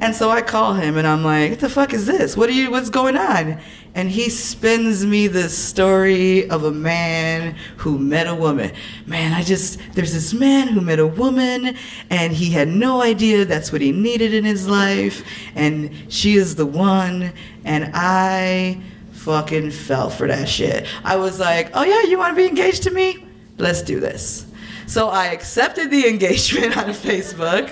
And 0.00 0.14
so 0.14 0.30
I 0.30 0.42
call 0.42 0.74
him 0.74 0.96
and 0.96 1.06
I'm 1.06 1.24
like, 1.24 1.50
what 1.52 1.60
the 1.60 1.68
fuck 1.68 1.94
is 1.94 2.06
this? 2.06 2.36
What 2.36 2.48
are 2.48 2.52
you 2.52 2.70
what's 2.70 2.90
going 2.90 3.16
on? 3.16 3.58
And 3.94 4.10
he 4.10 4.28
spins 4.28 5.06
me 5.06 5.28
the 5.28 5.48
story 5.48 6.50
of 6.50 6.64
a 6.64 6.72
man 6.72 7.56
who 7.78 7.98
met 7.98 8.26
a 8.26 8.34
woman. 8.34 8.72
Man, 9.06 9.32
I 9.32 9.42
just 9.42 9.80
there's 9.94 10.12
this 10.12 10.34
man 10.34 10.68
who 10.68 10.80
met 10.80 10.98
a 10.98 11.06
woman 11.06 11.76
and 12.10 12.32
he 12.32 12.50
had 12.50 12.68
no 12.68 13.02
idea 13.02 13.44
that's 13.44 13.72
what 13.72 13.80
he 13.80 13.92
needed 13.92 14.34
in 14.34 14.44
his 14.44 14.68
life 14.68 15.24
and 15.54 15.90
she 16.12 16.34
is 16.34 16.56
the 16.56 16.66
one 16.66 17.32
and 17.64 17.90
I 17.94 18.82
fucking 19.12 19.70
fell 19.70 20.10
for 20.10 20.26
that 20.26 20.48
shit. 20.48 20.86
I 21.02 21.16
was 21.16 21.40
like, 21.40 21.70
"Oh 21.72 21.82
yeah, 21.82 22.02
you 22.02 22.18
want 22.18 22.32
to 22.32 22.36
be 22.36 22.46
engaged 22.46 22.82
to 22.82 22.90
me? 22.90 23.24
Let's 23.56 23.80
do 23.80 24.00
this." 24.00 24.44
So 24.86 25.08
I 25.08 25.26
accepted 25.26 25.90
the 25.90 26.06
engagement 26.10 26.76
on 26.76 26.88
Facebook 26.88 27.70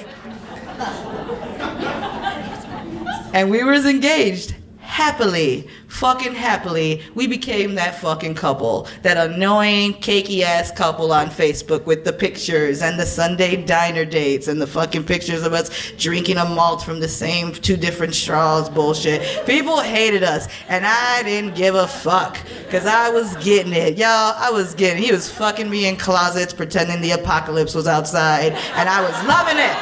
and 3.33 3.51
we 3.51 3.65
was 3.65 3.87
engaged 3.87 4.55
happily, 4.93 5.67
fucking 5.89 6.35
happily, 6.35 7.01
we 7.15 7.27
became 7.27 7.77
that 7.77 7.99
fucking 7.99 8.35
couple. 8.35 8.87
That 9.01 9.17
annoying, 9.17 9.95
cakey 9.95 10.43
ass 10.43 10.71
couple 10.71 11.13
on 11.13 11.29
Facebook 11.29 11.87
with 11.87 12.05
the 12.05 12.13
pictures 12.13 12.83
and 12.83 13.01
the 13.01 13.07
Sunday 13.07 13.65
diner 13.65 14.05
dates 14.05 14.49
and 14.49 14.61
the 14.61 14.67
fucking 14.67 15.05
pictures 15.05 15.45
of 15.45 15.55
us 15.55 15.93
drinking 15.97 16.37
a 16.37 16.45
malt 16.45 16.83
from 16.83 17.01
the 17.01 17.09
same 17.09 17.53
two 17.53 17.77
different 17.77 18.15
straws 18.15 18.69
bullshit. 18.69 19.47
People 19.47 19.81
hated 19.81 20.23
us, 20.23 20.47
and 20.69 20.85
I 20.85 21.23
didn't 21.23 21.55
give 21.55 21.75
a 21.75 21.87
fuck 21.87 22.37
because 22.65 22.85
I 22.85 23.09
was 23.09 23.35
getting 23.37 23.73
it. 23.73 23.97
Y'all, 23.97 24.35
I 24.37 24.51
was 24.53 24.75
getting 24.75 25.03
He 25.03 25.11
was 25.11 25.33
fucking 25.33 25.71
me 25.71 25.87
in 25.87 25.97
closets 25.97 26.53
pretending 26.53 27.01
the 27.01 27.13
apocalypse 27.13 27.75
was 27.75 27.87
outside, 27.87 28.53
and 28.75 28.91
I 28.91 29.01
was 29.01 29.15
loving 29.27 29.57
it. 29.57 29.77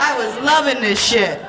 I 0.00 0.16
was 0.18 0.44
loving 0.44 0.80
this 0.82 1.00
shit. 1.00 1.40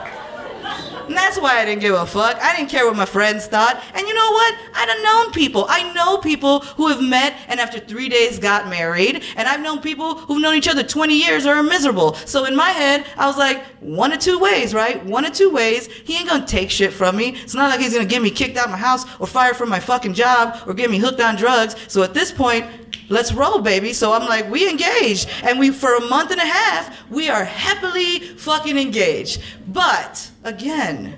And 1.10 1.18
that's 1.18 1.40
why 1.40 1.60
I 1.60 1.66
didn't 1.66 1.82
give 1.82 1.96
a 1.96 2.06
fuck. 2.06 2.38
I 2.40 2.56
didn't 2.56 2.70
care 2.70 2.86
what 2.86 2.96
my 2.96 3.06
friends 3.06 3.48
thought. 3.48 3.82
And 3.96 4.08
you 4.08 4.14
know 4.14 4.32
what? 4.32 4.56
I've 4.76 5.04
known 5.04 5.32
people. 5.32 5.66
I 5.68 5.92
know 5.94 6.18
people 6.18 6.60
who 6.60 6.88
have 6.88 7.02
met 7.02 7.36
and 7.48 7.60
after 7.60 7.80
three 7.80 8.10
days 8.10 8.38
got 8.38 8.70
married. 8.70 9.24
And 9.36 9.48
I've 9.48 9.62
known 9.62 9.82
people 9.82 10.16
who've 10.16 10.42
known 10.42 10.56
each 10.56 10.68
other 10.68 10.84
20 10.84 11.18
years 11.18 11.46
or 11.46 11.54
are 11.54 11.64
miserable. 11.64 12.14
So 12.14 12.46
in 12.46 12.56
my 12.56 12.70
head, 12.70 13.06
I 13.18 13.26
was 13.26 13.38
like, 13.38 13.64
one 13.80 14.12
of 14.12 14.20
two 14.20 14.38
ways, 14.40 14.74
right? 14.74 15.04
One 15.04 15.26
of 15.26 15.34
two 15.34 15.50
ways. 15.50 15.88
He 15.88 16.18
ain't 16.18 16.30
gonna 16.30 16.46
take 16.46 16.70
shit 16.70 16.94
from 16.94 17.16
me. 17.16 17.30
It's 17.30 17.54
not 17.54 17.70
like 17.70 17.80
he's 17.80 17.94
gonna 17.94 18.06
get 18.06 18.22
me 18.22 18.30
kicked 18.30 18.58
out 18.58 18.66
of 18.66 18.72
my 18.72 18.78
house 18.78 19.06
or 19.20 19.28
fired 19.28 19.56
from 19.56 19.70
my 19.70 19.80
fucking 19.80 20.14
job 20.14 20.62
or 20.68 20.74
get 20.74 20.92
me 20.92 21.00
hooked 21.00 21.22
on 21.22 21.36
drugs. 21.36 21.76
So 21.88 22.04
at 22.04 22.14
this 22.14 22.32
point, 22.32 22.66
let's 23.10 23.34
roll, 23.34 23.60
baby. 23.60 23.94
So 23.94 24.14
I'm 24.14 24.28
like, 24.28 24.50
we 24.50 24.70
engaged. 24.70 25.30
And 25.44 25.60
we, 25.60 25.72
for 25.72 25.96
a 25.96 26.02
month 26.02 26.32
and 26.32 26.40
a 26.40 26.46
half, 26.46 27.10
we 27.10 27.30
are 27.30 27.44
happily 27.44 28.20
fucking 28.20 28.78
engaged. 28.78 29.42
But, 29.68 30.32
again, 30.44 31.18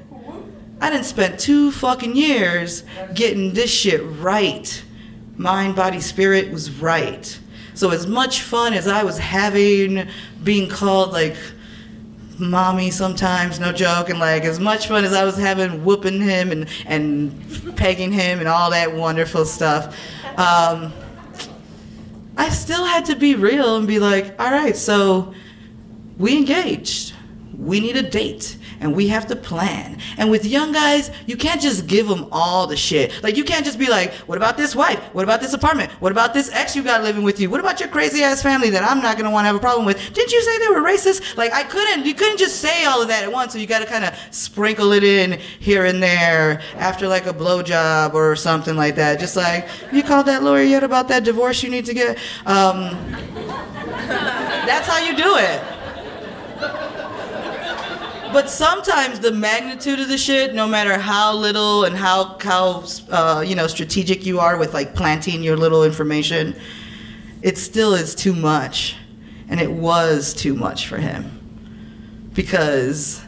I 0.80 0.90
didn't 0.90 1.06
spend 1.06 1.38
two 1.38 1.72
fucking 1.72 2.16
years 2.16 2.84
getting 3.14 3.54
this 3.54 3.72
shit 3.72 4.02
right. 4.04 4.84
Mind, 5.38 5.76
body, 5.76 6.00
spirit 6.00 6.52
was 6.52 6.72
right. 6.72 7.40
So 7.74 7.92
as 7.92 8.08
much 8.08 8.42
fun 8.42 8.74
as 8.74 8.88
I 8.88 9.04
was 9.04 9.18
having 9.18 10.08
being 10.44 10.70
called 10.70 11.12
like 11.12 11.36
mommy 12.38 12.92
sometimes, 12.92 13.60
no 13.60 13.72
joke, 13.72 14.10
and 14.10 14.20
like 14.20 14.44
as 14.44 14.60
much 14.60 14.88
fun 14.88 15.06
as 15.06 15.14
I 15.14 15.24
was 15.24 15.38
having 15.38 15.86
whooping 15.86 16.20
him 16.20 16.52
and, 16.52 16.68
and 16.86 17.78
pegging 17.78 18.12
him 18.12 18.40
and 18.40 18.48
all 18.48 18.72
that 18.72 18.94
wonderful 18.94 19.46
stuff. 19.46 19.96
Um, 20.38 20.92
I 22.42 22.50
still 22.50 22.86
had 22.86 23.06
to 23.06 23.16
be 23.16 23.36
real 23.36 23.78
and 23.78 23.86
be 23.86 24.00
like, 24.00 24.34
all 24.42 24.50
right, 24.50 24.76
so 24.76 25.32
we 26.18 26.36
engaged. 26.36 27.14
We 27.62 27.80
need 27.80 27.96
a 27.96 28.02
date 28.02 28.58
and 28.80 28.96
we 28.96 29.08
have 29.10 29.28
to 29.28 29.36
plan. 29.36 30.00
And 30.18 30.32
with 30.32 30.46
young 30.46 30.72
guys, 30.72 31.12
you 31.28 31.38
can't 31.38 31.62
just 31.62 31.86
give 31.86 32.08
them 32.08 32.28
all 32.32 32.66
the 32.66 32.76
shit. 32.76 33.22
Like, 33.22 33.38
you 33.38 33.44
can't 33.44 33.64
just 33.64 33.78
be 33.78 33.88
like, 33.88 34.14
what 34.26 34.36
about 34.36 34.58
this 34.58 34.76
wife? 34.76 35.00
What 35.14 35.24
about 35.24 35.42
this 35.42 35.54
apartment? 35.54 35.92
What 36.02 36.12
about 36.12 36.34
this 36.34 36.52
ex 36.52 36.76
you 36.76 36.82
got 36.82 37.04
living 37.04 37.24
with 37.24 37.40
you? 37.40 37.52
What 37.52 37.60
about 37.60 37.80
your 37.80 37.90
crazy 37.90 38.24
ass 38.24 38.42
family 38.42 38.72
that 38.72 38.84
I'm 38.84 39.00
not 39.00 39.16
gonna 39.16 39.30
wanna 39.30 39.46
have 39.46 39.56
a 39.56 39.60
problem 39.60 39.86
with? 39.86 39.98
Didn't 40.12 40.32
you 40.32 40.42
say 40.42 40.58
they 40.58 40.70
were 40.70 40.82
racist? 40.82 41.38
Like, 41.38 41.54
I 41.54 41.64
couldn't, 41.64 42.08
you 42.08 42.16
couldn't 42.16 42.40
just 42.40 42.62
say 42.62 42.86
all 42.86 43.00
of 43.00 43.08
that 43.10 43.24
at 43.24 43.32
once. 43.32 43.54
So 43.54 43.60
you 43.60 43.68
gotta 43.68 43.86
kind 43.86 44.06
of 44.06 44.18
sprinkle 44.32 44.92
it 44.94 45.04
in 45.04 45.40
here 45.60 45.86
and 45.86 46.02
there 46.02 46.62
after 46.78 47.08
like 47.08 47.28
a 47.28 47.34
blowjob 47.34 48.16
or 48.16 48.36
something 48.36 48.76
like 48.76 48.96
that. 48.96 49.20
Just 49.20 49.36
like, 49.36 49.68
you 49.92 50.02
called 50.02 50.26
that 50.26 50.42
lawyer 50.42 50.64
yet 50.64 50.84
about 50.84 51.08
that 51.10 51.24
divorce 51.24 51.62
you 51.62 51.70
need 51.70 51.86
to 51.86 51.94
get? 51.94 52.18
Um, 52.48 52.98
that's 54.66 54.88
how 54.88 54.98
you 54.98 55.16
do 55.16 55.36
it. 55.38 55.62
But 58.34 58.50
sometimes 58.50 59.20
the 59.20 59.32
magnitude 59.32 60.00
of 60.00 60.08
the 60.08 60.18
shit, 60.18 60.56
no 60.56 60.66
matter 60.66 60.98
how 60.98 61.36
little 61.36 61.84
and 61.84 61.96
how 61.96 62.38
how 62.40 62.86
uh, 63.10 63.44
you 63.46 63.56
know 63.56 63.68
strategic 63.68 64.26
you 64.26 64.40
are 64.40 64.58
with 64.58 64.74
like 64.74 64.96
planting 64.96 65.44
your 65.44 65.58
little 65.58 65.84
information, 65.84 66.56
it 67.42 67.58
still 67.58 67.94
is 67.94 68.16
too 68.16 68.34
much, 68.34 68.96
and 69.50 69.60
it 69.60 69.72
was 69.72 70.34
too 70.34 70.56
much 70.56 70.88
for 70.88 70.98
him. 70.98 72.30
Because 72.34 73.22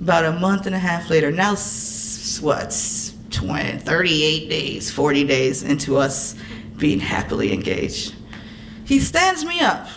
about 0.00 0.26
a 0.26 0.32
month 0.32 0.66
and 0.66 0.74
a 0.74 0.78
half 0.78 1.08
later, 1.08 1.30
now 1.32 1.56
what, 2.40 3.10
20, 3.30 3.78
38 3.78 4.50
days, 4.50 4.90
40 4.90 5.24
days 5.24 5.62
into 5.62 5.96
us 5.96 6.34
being 6.76 7.00
happily 7.00 7.52
engaged, 7.52 8.14
he 8.84 9.00
stands 9.00 9.44
me 9.44 9.60
up 9.60 9.88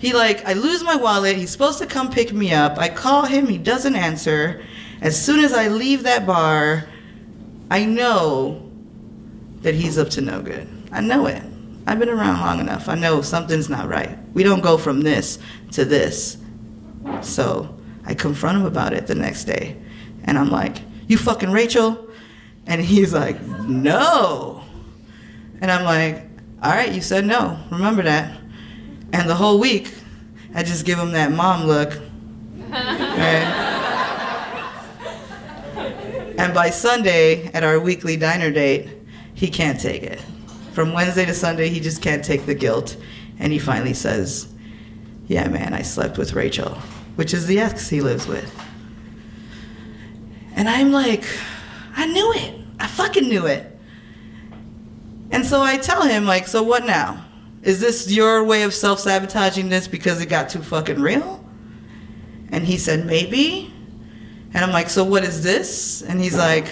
he 0.00 0.14
like, 0.14 0.46
I 0.46 0.54
lose 0.54 0.82
my 0.82 0.96
wallet. 0.96 1.36
He's 1.36 1.50
supposed 1.50 1.78
to 1.80 1.86
come 1.86 2.10
pick 2.10 2.32
me 2.32 2.54
up. 2.54 2.78
I 2.78 2.88
call 2.88 3.26
him. 3.26 3.46
He 3.46 3.58
doesn't 3.58 3.94
answer. 3.94 4.64
As 5.02 5.22
soon 5.22 5.44
as 5.44 5.52
I 5.52 5.68
leave 5.68 6.04
that 6.04 6.26
bar, 6.26 6.88
I 7.70 7.84
know 7.84 8.66
that 9.60 9.74
he's 9.74 9.98
up 9.98 10.08
to 10.10 10.22
no 10.22 10.40
good. 10.40 10.66
I 10.90 11.02
know 11.02 11.26
it. 11.26 11.42
I've 11.86 11.98
been 11.98 12.08
around 12.08 12.40
long 12.40 12.60
enough. 12.60 12.88
I 12.88 12.94
know 12.94 13.20
something's 13.20 13.68
not 13.68 13.88
right. 13.88 14.18
We 14.32 14.42
don't 14.42 14.62
go 14.62 14.78
from 14.78 15.02
this 15.02 15.38
to 15.72 15.84
this. 15.84 16.38
So 17.20 17.78
I 18.06 18.14
confront 18.14 18.56
him 18.56 18.64
about 18.64 18.94
it 18.94 19.06
the 19.06 19.14
next 19.14 19.44
day. 19.44 19.76
And 20.24 20.38
I'm 20.38 20.50
like, 20.50 20.78
You 21.08 21.18
fucking 21.18 21.50
Rachel? 21.50 22.08
And 22.66 22.80
he's 22.80 23.12
like, 23.12 23.38
No. 23.42 24.64
And 25.60 25.70
I'm 25.70 25.84
like, 25.84 26.26
All 26.62 26.70
right, 26.70 26.90
you 26.90 27.02
said 27.02 27.26
no. 27.26 27.58
Remember 27.70 28.02
that. 28.02 28.39
And 29.12 29.28
the 29.28 29.34
whole 29.34 29.58
week, 29.58 29.92
I 30.54 30.62
just 30.62 30.84
give 30.84 30.98
him 30.98 31.12
that 31.12 31.32
mom 31.32 31.64
look. 31.64 31.92
Right? 32.70 33.56
and 36.38 36.54
by 36.54 36.70
Sunday, 36.70 37.46
at 37.52 37.64
our 37.64 37.80
weekly 37.80 38.16
diner 38.16 38.50
date, 38.50 38.88
he 39.34 39.48
can't 39.48 39.80
take 39.80 40.02
it. 40.02 40.20
From 40.72 40.92
Wednesday 40.92 41.24
to 41.24 41.34
Sunday, 41.34 41.68
he 41.68 41.80
just 41.80 42.00
can't 42.00 42.24
take 42.24 42.46
the 42.46 42.54
guilt. 42.54 42.96
And 43.38 43.52
he 43.52 43.58
finally 43.58 43.94
says, 43.94 44.52
Yeah, 45.26 45.48
man, 45.48 45.74
I 45.74 45.82
slept 45.82 46.18
with 46.18 46.34
Rachel, 46.34 46.74
which 47.16 47.34
is 47.34 47.46
the 47.46 47.58
ex 47.58 47.88
he 47.88 48.00
lives 48.00 48.26
with. 48.26 48.54
And 50.54 50.68
I'm 50.68 50.92
like, 50.92 51.24
I 51.96 52.06
knew 52.06 52.32
it. 52.34 52.54
I 52.78 52.86
fucking 52.86 53.28
knew 53.28 53.46
it. 53.46 53.66
And 55.30 55.46
so 55.46 55.62
I 55.62 55.78
tell 55.78 56.02
him, 56.02 56.26
like, 56.26 56.46
so 56.46 56.62
what 56.62 56.84
now? 56.84 57.24
Is 57.62 57.80
this 57.80 58.10
your 58.10 58.42
way 58.44 58.62
of 58.62 58.72
self 58.72 59.00
sabotaging 59.00 59.68
this 59.68 59.86
because 59.86 60.20
it 60.20 60.26
got 60.26 60.48
too 60.48 60.62
fucking 60.62 61.00
real? 61.00 61.44
And 62.50 62.64
he 62.64 62.78
said, 62.78 63.06
Maybe. 63.06 63.72
And 64.52 64.64
I'm 64.64 64.72
like, 64.72 64.88
So 64.88 65.04
what 65.04 65.24
is 65.24 65.42
this? 65.42 66.02
And 66.02 66.20
he's 66.20 66.36
like, 66.36 66.66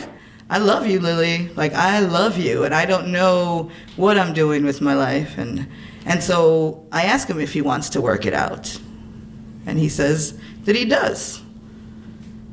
I 0.50 0.59
love 0.59 0.87
you, 0.87 0.99
Lily. 0.99 1.49
Like, 1.57 1.75
I 1.75 2.00
love 2.00 2.38
you. 2.38 2.64
And 2.64 2.75
I 2.75 2.87
don't 2.87 3.12
know 3.12 3.71
what 3.97 4.18
I'm 4.18 4.33
doing 4.33 4.64
with 4.64 4.80
my 4.80 4.95
life. 4.95 5.37
And, 5.37 5.68
and 6.07 6.23
so 6.23 6.87
I 6.90 7.04
ask 7.04 7.28
him 7.28 7.38
if 7.38 7.52
he 7.52 7.61
wants 7.61 7.90
to 7.90 8.00
work 8.00 8.25
it 8.25 8.33
out. 8.33 8.78
And 9.66 9.78
he 9.78 9.90
says 9.90 10.38
that 10.64 10.75
he 10.75 10.87
does. 10.87 11.42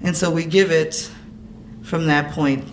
And 0.03 0.15
so 0.15 0.29
we 0.29 0.45
give 0.45 0.71
it 0.71 1.09
from 1.83 2.07
that 2.07 2.31
point 2.31 2.67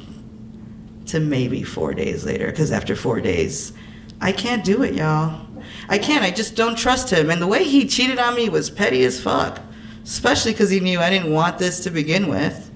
to 1.06 1.20
maybe 1.20 1.62
four 1.62 1.94
days 1.94 2.24
later, 2.24 2.46
because 2.46 2.72
after 2.72 2.96
four 2.96 3.20
days, 3.20 3.72
I 4.20 4.32
can't 4.32 4.64
do 4.64 4.82
it, 4.82 4.94
y'all. 4.94 5.46
I 5.88 5.98
can't. 5.98 6.24
I 6.24 6.30
just 6.30 6.56
don't 6.56 6.76
trust 6.76 7.10
him. 7.10 7.30
And 7.30 7.40
the 7.40 7.46
way 7.46 7.64
he 7.64 7.86
cheated 7.86 8.18
on 8.18 8.34
me 8.34 8.48
was 8.48 8.70
petty 8.70 9.04
as 9.04 9.20
fuck, 9.20 9.60
especially 10.04 10.52
because 10.52 10.70
he 10.70 10.80
knew 10.80 11.00
I 11.00 11.10
didn't 11.10 11.32
want 11.32 11.58
this 11.58 11.80
to 11.84 11.90
begin 11.90 12.28
with. 12.28 12.70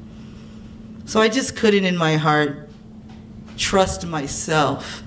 So 1.05 1.21
I 1.21 1.29
just 1.29 1.57
couldn't, 1.57 1.85
in 1.85 1.97
my 1.97 2.17
heart, 2.17 2.69
trust 3.57 4.07
myself 4.07 5.03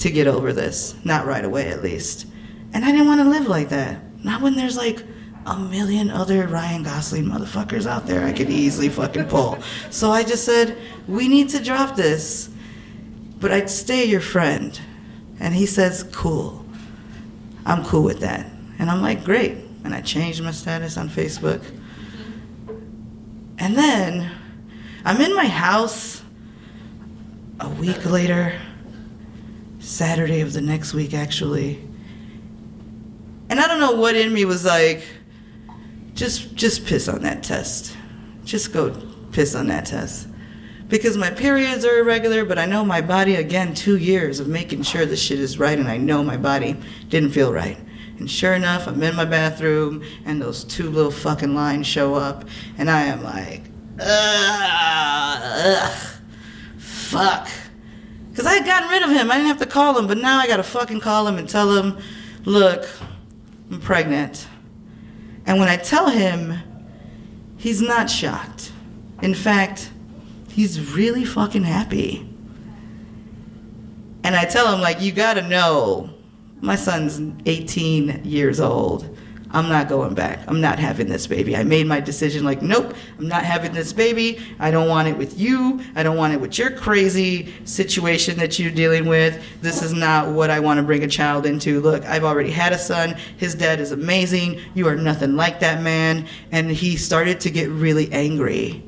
to 0.00 0.10
get 0.10 0.26
over 0.26 0.52
this. 0.52 0.96
Not 1.04 1.26
right 1.26 1.44
away, 1.44 1.68
at 1.68 1.82
least. 1.82 2.26
And 2.72 2.84
I 2.84 2.90
didn't 2.92 3.06
want 3.06 3.20
to 3.20 3.28
live 3.28 3.46
like 3.46 3.68
that. 3.70 4.02
Not 4.24 4.42
when 4.42 4.56
there's 4.56 4.76
like 4.76 5.04
a 5.46 5.58
million 5.58 6.10
other 6.10 6.46
Ryan 6.46 6.82
Gosling 6.82 7.24
motherfuckers 7.24 7.86
out 7.86 8.06
there 8.06 8.24
I 8.24 8.32
could 8.32 8.50
easily 8.50 8.88
fucking 8.88 9.26
pull. 9.26 9.58
So 9.90 10.10
I 10.10 10.22
just 10.22 10.44
said, 10.44 10.76
we 11.06 11.28
need 11.28 11.48
to 11.50 11.62
drop 11.62 11.96
this, 11.96 12.50
but 13.40 13.50
I'd 13.50 13.70
stay 13.70 14.04
your 14.04 14.20
friend. 14.20 14.78
And 15.40 15.54
he 15.54 15.66
says, 15.66 16.02
cool. 16.12 16.66
I'm 17.66 17.84
cool 17.84 18.02
with 18.02 18.20
that. 18.20 18.46
And 18.78 18.90
I'm 18.90 19.02
like, 19.02 19.24
great. 19.24 19.56
And 19.84 19.94
I 19.94 20.00
changed 20.00 20.42
my 20.42 20.50
status 20.50 20.96
on 20.96 21.08
Facebook. 21.08 21.62
And 23.58 23.76
then 23.76 24.30
I'm 25.04 25.20
in 25.20 25.34
my 25.34 25.46
house 25.46 26.22
a 27.60 27.68
week 27.68 28.04
later, 28.04 28.58
Saturday 29.80 30.40
of 30.40 30.52
the 30.52 30.60
next 30.60 30.94
week, 30.94 31.12
actually. 31.14 31.84
And 33.50 33.58
I 33.58 33.66
don't 33.66 33.80
know 33.80 33.92
what 33.92 34.14
in 34.14 34.32
me 34.32 34.44
was 34.44 34.64
like, 34.64 35.02
just 36.14 36.54
just 36.54 36.84
piss 36.84 37.08
on 37.08 37.22
that 37.22 37.42
test. 37.42 37.96
Just 38.44 38.72
go 38.72 38.90
piss 39.32 39.54
on 39.54 39.68
that 39.68 39.86
test 39.86 40.27
because 40.88 41.16
my 41.16 41.30
periods 41.30 41.84
are 41.84 41.98
irregular, 41.98 42.44
but 42.44 42.58
I 42.58 42.66
know 42.66 42.84
my 42.84 43.00
body, 43.00 43.36
again, 43.36 43.74
two 43.74 43.96
years 43.96 44.40
of 44.40 44.48
making 44.48 44.82
sure 44.82 45.06
the 45.06 45.16
shit 45.16 45.38
is 45.38 45.58
right, 45.58 45.78
and 45.78 45.88
I 45.88 45.96
know 45.96 46.22
my 46.22 46.36
body 46.36 46.76
didn't 47.08 47.30
feel 47.30 47.52
right. 47.52 47.78
And 48.18 48.30
sure 48.30 48.54
enough, 48.54 48.86
I'm 48.86 49.02
in 49.02 49.14
my 49.14 49.24
bathroom, 49.24 50.02
and 50.24 50.42
those 50.42 50.64
two 50.64 50.90
little 50.90 51.12
fucking 51.12 51.54
lines 51.54 51.86
show 51.86 52.14
up, 52.14 52.44
and 52.76 52.90
I 52.90 53.02
am 53.02 53.22
like, 53.22 53.62
ugh, 54.00 55.42
ugh 55.44 56.08
fuck. 57.08 57.48
Because 58.30 58.46
I 58.46 58.54
had 58.54 58.66
gotten 58.66 58.88
rid 58.90 59.02
of 59.02 59.10
him. 59.10 59.30
I 59.30 59.36
didn't 59.36 59.48
have 59.48 59.58
to 59.58 59.66
call 59.66 59.98
him, 59.98 60.06
but 60.06 60.18
now 60.18 60.38
I 60.38 60.46
gotta 60.46 60.62
fucking 60.62 61.00
call 61.00 61.26
him 61.26 61.38
and 61.38 61.48
tell 61.48 61.74
him, 61.74 61.98
look, 62.44 62.86
I'm 63.70 63.80
pregnant. 63.80 64.46
And 65.46 65.58
when 65.58 65.68
I 65.68 65.76
tell 65.76 66.10
him, 66.10 66.58
he's 67.56 67.80
not 67.80 68.10
shocked. 68.10 68.72
In 69.22 69.34
fact, 69.34 69.90
he's 70.48 70.94
really 70.94 71.24
fucking 71.24 71.64
happy. 71.64 72.28
And 74.24 74.36
I 74.36 74.44
tell 74.44 74.72
him, 74.72 74.80
like, 74.80 75.00
you 75.00 75.12
gotta 75.12 75.42
know, 75.42 76.10
my 76.60 76.76
son's 76.76 77.20
18 77.46 78.24
years 78.24 78.60
old. 78.60 79.16
I'm 79.50 79.70
not 79.70 79.88
going 79.88 80.14
back. 80.14 80.40
I'm 80.46 80.60
not 80.60 80.78
having 80.78 81.08
this 81.08 81.26
baby. 81.26 81.56
I 81.56 81.62
made 81.62 81.86
my 81.86 82.00
decision 82.00 82.44
like, 82.44 82.60
nope, 82.60 82.94
I'm 83.18 83.28
not 83.28 83.44
having 83.44 83.72
this 83.72 83.94
baby. 83.94 84.38
I 84.58 84.70
don't 84.70 84.88
want 84.88 85.08
it 85.08 85.16
with 85.16 85.38
you. 85.38 85.80
I 85.94 86.02
don't 86.02 86.18
want 86.18 86.34
it 86.34 86.40
with 86.40 86.58
your 86.58 86.70
crazy 86.70 87.54
situation 87.64 88.36
that 88.38 88.58
you're 88.58 88.70
dealing 88.70 89.06
with. 89.06 89.42
This 89.62 89.82
is 89.82 89.94
not 89.94 90.28
what 90.28 90.50
I 90.50 90.60
want 90.60 90.78
to 90.78 90.82
bring 90.82 91.02
a 91.02 91.08
child 91.08 91.46
into. 91.46 91.80
Look, 91.80 92.04
I've 92.04 92.24
already 92.24 92.50
had 92.50 92.74
a 92.74 92.78
son. 92.78 93.16
His 93.38 93.54
dad 93.54 93.80
is 93.80 93.92
amazing. 93.92 94.60
You 94.74 94.86
are 94.88 94.96
nothing 94.96 95.34
like 95.34 95.60
that 95.60 95.82
man. 95.82 96.26
And 96.52 96.70
he 96.70 96.96
started 96.96 97.40
to 97.40 97.50
get 97.50 97.70
really 97.70 98.12
angry. 98.12 98.84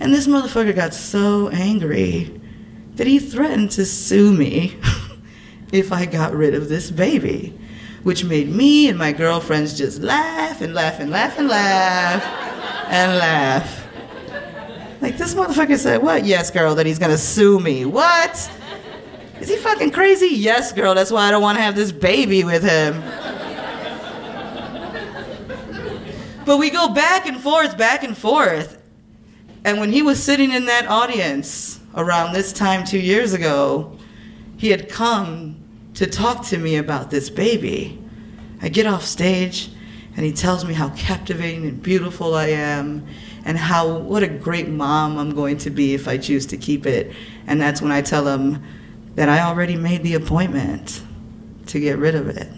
And 0.00 0.14
this 0.14 0.26
motherfucker 0.26 0.74
got 0.74 0.94
so 0.94 1.50
angry 1.50 2.40
that 2.96 3.06
he 3.06 3.18
threatened 3.18 3.70
to 3.72 3.84
sue 3.84 4.32
me 4.32 4.76
if 5.72 5.92
I 5.92 6.06
got 6.06 6.32
rid 6.32 6.54
of 6.54 6.70
this 6.70 6.90
baby, 6.90 7.56
which 8.02 8.24
made 8.24 8.48
me 8.48 8.88
and 8.88 8.98
my 8.98 9.12
girlfriends 9.12 9.76
just 9.76 10.00
laugh 10.00 10.62
and 10.62 10.74
laugh 10.74 11.00
and 11.00 11.10
laugh 11.10 11.38
and 11.38 11.48
laugh 11.48 12.24
and 12.88 13.18
laugh. 13.18 13.86
Like, 15.02 15.18
this 15.18 15.34
motherfucker 15.34 15.78
said, 15.78 16.02
What? 16.02 16.24
Yes, 16.24 16.50
girl, 16.50 16.74
that 16.76 16.86
he's 16.86 16.98
gonna 16.98 17.18
sue 17.18 17.60
me. 17.60 17.84
What? 17.84 18.50
Is 19.38 19.48
he 19.48 19.56
fucking 19.56 19.90
crazy? 19.90 20.28
Yes, 20.34 20.72
girl, 20.72 20.94
that's 20.94 21.10
why 21.10 21.28
I 21.28 21.30
don't 21.30 21.42
wanna 21.42 21.60
have 21.60 21.76
this 21.76 21.92
baby 21.92 22.42
with 22.44 22.62
him. 22.62 23.02
But 26.46 26.56
we 26.56 26.70
go 26.70 26.88
back 26.88 27.26
and 27.26 27.38
forth, 27.38 27.76
back 27.76 28.02
and 28.02 28.16
forth. 28.16 28.79
And 29.64 29.78
when 29.78 29.92
he 29.92 30.02
was 30.02 30.22
sitting 30.22 30.52
in 30.52 30.66
that 30.66 30.86
audience 30.86 31.80
around 31.94 32.32
this 32.32 32.52
time 32.52 32.84
two 32.84 32.98
years 32.98 33.34
ago, 33.34 33.96
he 34.56 34.70
had 34.70 34.88
come 34.88 35.56
to 35.94 36.06
talk 36.06 36.44
to 36.46 36.58
me 36.58 36.76
about 36.76 37.10
this 37.10 37.28
baby. 37.28 37.98
I 38.62 38.68
get 38.68 38.86
off 38.86 39.04
stage 39.04 39.70
and 40.16 40.24
he 40.24 40.32
tells 40.32 40.64
me 40.64 40.74
how 40.74 40.90
captivating 40.90 41.66
and 41.66 41.82
beautiful 41.82 42.34
I 42.34 42.48
am 42.48 43.06
and 43.44 43.56
how 43.56 43.98
what 43.98 44.22
a 44.22 44.28
great 44.28 44.68
mom 44.68 45.18
I'm 45.18 45.34
going 45.34 45.58
to 45.58 45.70
be 45.70 45.94
if 45.94 46.08
I 46.08 46.18
choose 46.18 46.46
to 46.46 46.56
keep 46.56 46.86
it. 46.86 47.12
And 47.46 47.60
that's 47.60 47.80
when 47.80 47.92
I 47.92 48.02
tell 48.02 48.26
him 48.26 48.62
that 49.14 49.28
I 49.28 49.40
already 49.40 49.76
made 49.76 50.02
the 50.02 50.14
appointment 50.14 51.02
to 51.66 51.80
get 51.80 51.98
rid 51.98 52.14
of 52.14 52.28
it. 52.28 52.48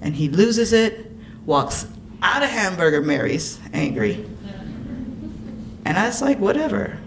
And 0.00 0.14
he 0.14 0.28
loses 0.28 0.72
it, 0.72 1.10
walks 1.46 1.86
out 2.22 2.42
of 2.42 2.50
Hamburger 2.50 3.02
Mary's 3.02 3.58
angry. 3.72 4.26
And 5.84 5.98
I 5.98 6.06
was 6.06 6.22
like, 6.22 6.38
whatever. 6.38 6.98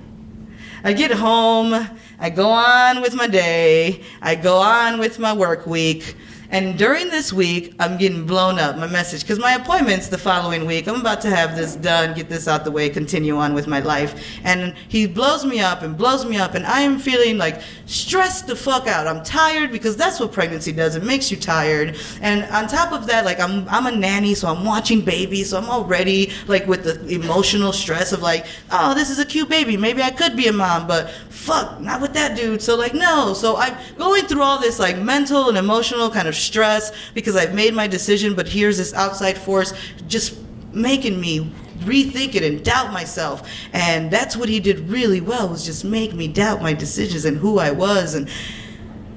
I 0.83 0.93
get 0.93 1.11
home, 1.11 1.73
I 2.19 2.29
go 2.29 2.49
on 2.49 3.01
with 3.01 3.15
my 3.15 3.27
day, 3.27 4.03
I 4.21 4.35
go 4.35 4.57
on 4.57 4.99
with 4.99 5.17
my 5.17 5.33
work 5.33 5.65
week. 5.65 6.15
And 6.49 6.77
during 6.77 7.09
this 7.09 7.33
week, 7.33 7.73
I'm 7.79 7.97
getting 7.97 8.25
blown 8.25 8.59
up, 8.59 8.77
my 8.77 8.87
message, 8.87 9.21
because 9.21 9.39
my 9.39 9.53
appointment's 9.53 10.07
the 10.07 10.17
following 10.17 10.65
week. 10.65 10.87
I'm 10.87 10.99
about 10.99 11.21
to 11.21 11.29
have 11.29 11.55
this 11.55 11.75
done, 11.75 12.13
get 12.13 12.29
this 12.29 12.47
out 12.47 12.63
the 12.63 12.71
way, 12.71 12.89
continue 12.89 13.37
on 13.37 13.53
with 13.53 13.67
my 13.67 13.79
life. 13.79 14.39
And 14.43 14.75
he 14.87 15.07
blows 15.07 15.45
me 15.45 15.59
up 15.59 15.81
and 15.81 15.97
blows 15.97 16.25
me 16.25 16.37
up, 16.37 16.53
and 16.53 16.65
I 16.65 16.81
am 16.81 16.99
feeling 16.99 17.37
like 17.37 17.61
stressed 17.85 18.47
the 18.47 18.55
fuck 18.55 18.87
out. 18.87 19.07
I'm 19.07 19.23
tired 19.23 19.71
because 19.71 19.97
that's 19.97 20.19
what 20.19 20.31
pregnancy 20.31 20.71
does. 20.71 20.95
It 20.95 21.03
makes 21.03 21.31
you 21.31 21.37
tired. 21.37 21.97
And 22.21 22.43
on 22.51 22.67
top 22.67 22.91
of 22.91 23.07
that, 23.07 23.25
like 23.25 23.39
I'm 23.39 23.67
I'm 23.69 23.85
a 23.87 23.91
nanny, 23.91 24.35
so 24.35 24.47
I'm 24.47 24.63
watching 24.63 25.01
babies, 25.01 25.49
so 25.49 25.57
I'm 25.57 25.69
already 25.69 26.31
like 26.47 26.67
with 26.67 26.83
the 26.83 27.13
emotional 27.13 27.73
stress 27.73 28.11
of 28.11 28.21
like, 28.21 28.45
oh, 28.71 28.93
this 28.93 29.09
is 29.09 29.19
a 29.19 29.25
cute 29.25 29.49
baby. 29.49 29.77
Maybe 29.77 30.01
I 30.01 30.11
could 30.11 30.35
be 30.35 30.47
a 30.47 30.53
mom, 30.53 30.87
but 30.87 31.09
fuck, 31.29 31.79
not 31.79 32.01
with 32.01 32.13
that 32.13 32.37
dude. 32.37 32.61
So 32.61 32.75
like 32.75 32.93
no. 32.93 33.33
So 33.33 33.57
I'm 33.57 33.75
going 33.97 34.25
through 34.25 34.41
all 34.41 34.59
this 34.59 34.79
like 34.79 34.97
mental 34.97 35.49
and 35.49 35.57
emotional 35.57 36.09
kind 36.09 36.27
of 36.27 36.35
stress 36.45 36.91
because 37.13 37.35
I've 37.35 37.53
made 37.53 37.73
my 37.73 37.87
decision, 37.87 38.35
but 38.35 38.47
here's 38.47 38.77
this 38.77 38.93
outside 38.93 39.37
force 39.37 39.73
just 40.07 40.37
making 40.73 41.19
me 41.19 41.51
rethink 41.79 42.35
it 42.35 42.43
and 42.43 42.63
doubt 42.63 42.91
myself. 42.91 43.47
And 43.73 44.11
that's 44.11 44.35
what 44.35 44.49
he 44.49 44.59
did 44.59 44.89
really 44.89 45.21
well 45.21 45.49
was 45.49 45.65
just 45.65 45.83
make 45.83 46.13
me 46.13 46.27
doubt 46.27 46.61
my 46.61 46.73
decisions 46.73 47.25
and 47.25 47.37
who 47.37 47.59
I 47.59 47.71
was. 47.71 48.15
And 48.15 48.29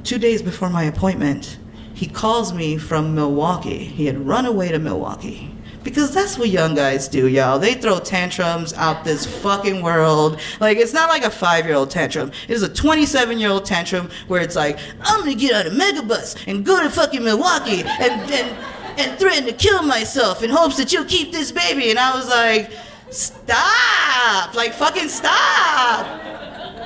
two 0.05 0.19
days 0.19 0.43
before 0.43 0.71
my 0.71 0.85
appointment, 0.85 1.59
he 1.95 2.07
calls 2.07 2.53
me 2.53 2.77
from 2.77 3.15
Milwaukee. 3.15 3.85
He 3.85 4.07
had 4.07 4.27
run 4.27 4.47
away 4.47 4.71
to 4.71 4.79
Milwaukee. 4.79 5.55
Because 5.89 6.13
that's 6.13 6.37
what 6.37 6.51
young 6.51 6.75
guys 6.75 7.09
do, 7.09 7.29
y'all. 7.29 7.59
They 7.59 7.73
throw 7.73 7.99
tantrums 7.99 8.75
out 8.75 9.05
this 9.05 9.25
fucking 9.25 9.81
world. 9.81 10.39
Like, 10.61 10.77
it's 10.77 10.93
not 10.93 11.09
like 11.09 11.25
a 11.25 11.31
five 11.31 11.65
year 11.65 11.77
old 11.77 11.91
tantrum. 11.91 12.31
It 12.47 12.51
is 12.51 12.63
a 12.63 12.69
27 12.69 13.39
year 13.39 13.49
old 13.49 13.65
tantrum 13.65 14.11
where 14.27 14.43
it's 14.43 14.55
like, 14.55 14.79
I'm 15.01 15.21
gonna 15.21 15.35
get 15.35 15.67
on 15.67 15.73
a 15.73 15.75
megabus 15.75 16.37
and 16.47 16.63
go 16.63 16.83
to 16.83 16.91
fucking 16.91 17.25
Milwaukee 17.25 17.81
and, 17.81 18.31
and, 18.31 18.67
and 18.99 19.19
threaten 19.19 19.47
to 19.47 19.53
kill 19.55 19.83
myself 19.83 20.43
in 20.43 20.51
hopes 20.51 20.77
that 20.77 20.93
you'll 20.93 21.07
keep 21.07 21.33
this 21.33 21.53
baby. 21.53 21.89
And 21.89 21.99
I 21.99 22.15
was 22.15 22.29
like, 22.29 22.71
stop! 23.09 24.55
Like, 24.55 24.75
fucking 24.75 25.09
stop! 25.09 26.38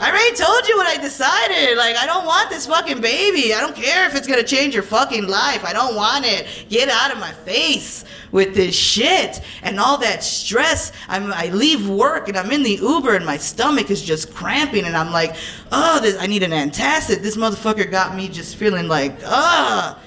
I 0.02 0.10
already 0.10 0.34
told 0.34 0.66
you 0.66 0.76
what 0.76 0.88
I 0.88 1.00
decided. 1.00 1.78
Like, 1.78 1.94
I 1.94 2.06
don't 2.06 2.26
want 2.26 2.50
this 2.50 2.66
fucking 2.66 3.00
baby. 3.00 3.54
I 3.54 3.60
don't 3.60 3.76
care 3.76 4.04
if 4.08 4.16
it's 4.16 4.26
gonna 4.26 4.42
change 4.42 4.74
your 4.74 4.82
fucking 4.82 5.28
life. 5.28 5.64
I 5.64 5.72
don't 5.72 5.94
want 5.94 6.24
it. 6.26 6.66
Get 6.68 6.88
out 6.88 7.12
of 7.12 7.18
my 7.18 7.30
face 7.30 8.04
with 8.32 8.52
this 8.52 8.74
shit 8.74 9.40
and 9.62 9.78
all 9.78 9.98
that 9.98 10.24
stress. 10.24 10.90
I'm, 11.06 11.32
I 11.32 11.50
leave 11.50 11.88
work 11.88 12.26
and 12.26 12.36
I'm 12.36 12.50
in 12.50 12.64
the 12.64 12.80
Uber 12.82 13.14
and 13.14 13.24
my 13.24 13.36
stomach 13.36 13.92
is 13.92 14.02
just 14.02 14.34
cramping 14.34 14.86
and 14.86 14.96
I'm 14.96 15.12
like, 15.12 15.36
oh, 15.70 16.00
this, 16.00 16.18
I 16.18 16.26
need 16.26 16.42
an 16.42 16.50
antacid. 16.50 17.22
This 17.22 17.36
motherfucker 17.36 17.88
got 17.88 18.16
me 18.16 18.28
just 18.28 18.56
feeling 18.56 18.88
like, 18.88 19.14
ah. 19.24 20.00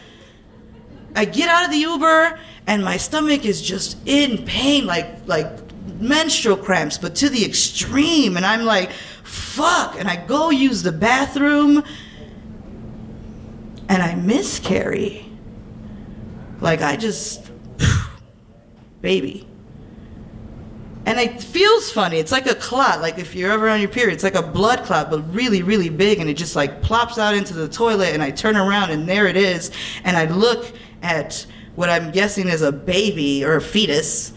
I 1.16 1.24
get 1.24 1.48
out 1.48 1.64
of 1.64 1.72
the 1.72 1.78
Uber 1.78 2.38
and 2.68 2.84
my 2.84 2.98
stomach 2.98 3.46
is 3.46 3.62
just 3.62 3.98
in 4.06 4.44
pain, 4.46 4.86
like 4.86 5.08
like 5.26 5.48
menstrual 6.02 6.58
cramps, 6.58 6.98
but 6.98 7.16
to 7.16 7.30
the 7.30 7.46
extreme. 7.46 8.36
And 8.36 8.46
I'm 8.46 8.66
like, 8.66 8.92
fuck. 9.36 10.00
And 10.00 10.08
I 10.08 10.16
go 10.16 10.50
use 10.50 10.84
the 10.84 10.92
bathroom 10.92 11.84
and 13.88 14.02
I 14.02 14.16
miscarry. 14.16 15.30
Like 16.62 16.82
I 16.82 16.96
just, 16.96 17.52
baby. 19.02 19.48
And 21.06 21.20
it 21.20 21.44
feels 21.44 21.92
funny. 21.92 22.18
It's 22.18 22.32
like 22.32 22.48
a 22.48 22.56
clot. 22.56 23.02
Like 23.02 23.20
if 23.20 23.36
you're 23.36 23.52
ever 23.52 23.70
on 23.70 23.80
your 23.80 23.90
period, 23.90 24.14
it's 24.14 24.24
like 24.24 24.36
a 24.36 24.42
blood 24.42 24.84
clot, 24.84 25.12
but 25.12 25.22
really, 25.34 25.62
really 25.62 25.90
big. 25.90 26.20
And 26.20 26.30
it 26.30 26.36
just 26.36 26.56
like 26.56 26.82
plops 26.82 27.20
out 27.20 27.36
into 27.36 27.54
the 27.54 27.68
toilet. 27.68 28.14
And 28.14 28.24
I 28.24 28.32
turn 28.32 28.58
around 28.58 28.90
and 28.90 29.08
there 29.08 29.28
it 29.28 29.38
is. 29.38 29.72
And 30.04 30.18
I 30.18 30.26
look 30.26 30.74
at 31.04 31.46
what 31.76 31.90
I'm 31.90 32.12
guessing 32.12 32.48
is 32.48 32.64
a 32.64 32.72
baby 32.72 33.46
or 33.46 33.56
a 33.56 33.62
fetus 33.62 34.34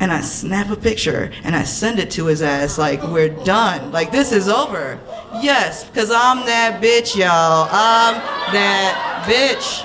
and 0.00 0.12
I 0.12 0.20
snap 0.20 0.70
a 0.70 0.76
picture 0.76 1.30
and 1.42 1.56
I 1.56 1.64
send 1.64 1.98
it 1.98 2.10
to 2.12 2.26
his 2.26 2.42
ass 2.42 2.78
like 2.78 3.02
we're 3.02 3.28
done. 3.44 3.90
Like 3.92 4.12
this 4.12 4.32
is 4.32 4.48
over. 4.48 4.98
Yes, 5.42 5.84
because 5.84 6.10
I'm 6.10 6.46
that 6.46 6.80
bitch, 6.82 7.16
y'all. 7.16 7.68
I'm 7.70 8.14
that 8.52 9.24
bitch. 9.26 9.84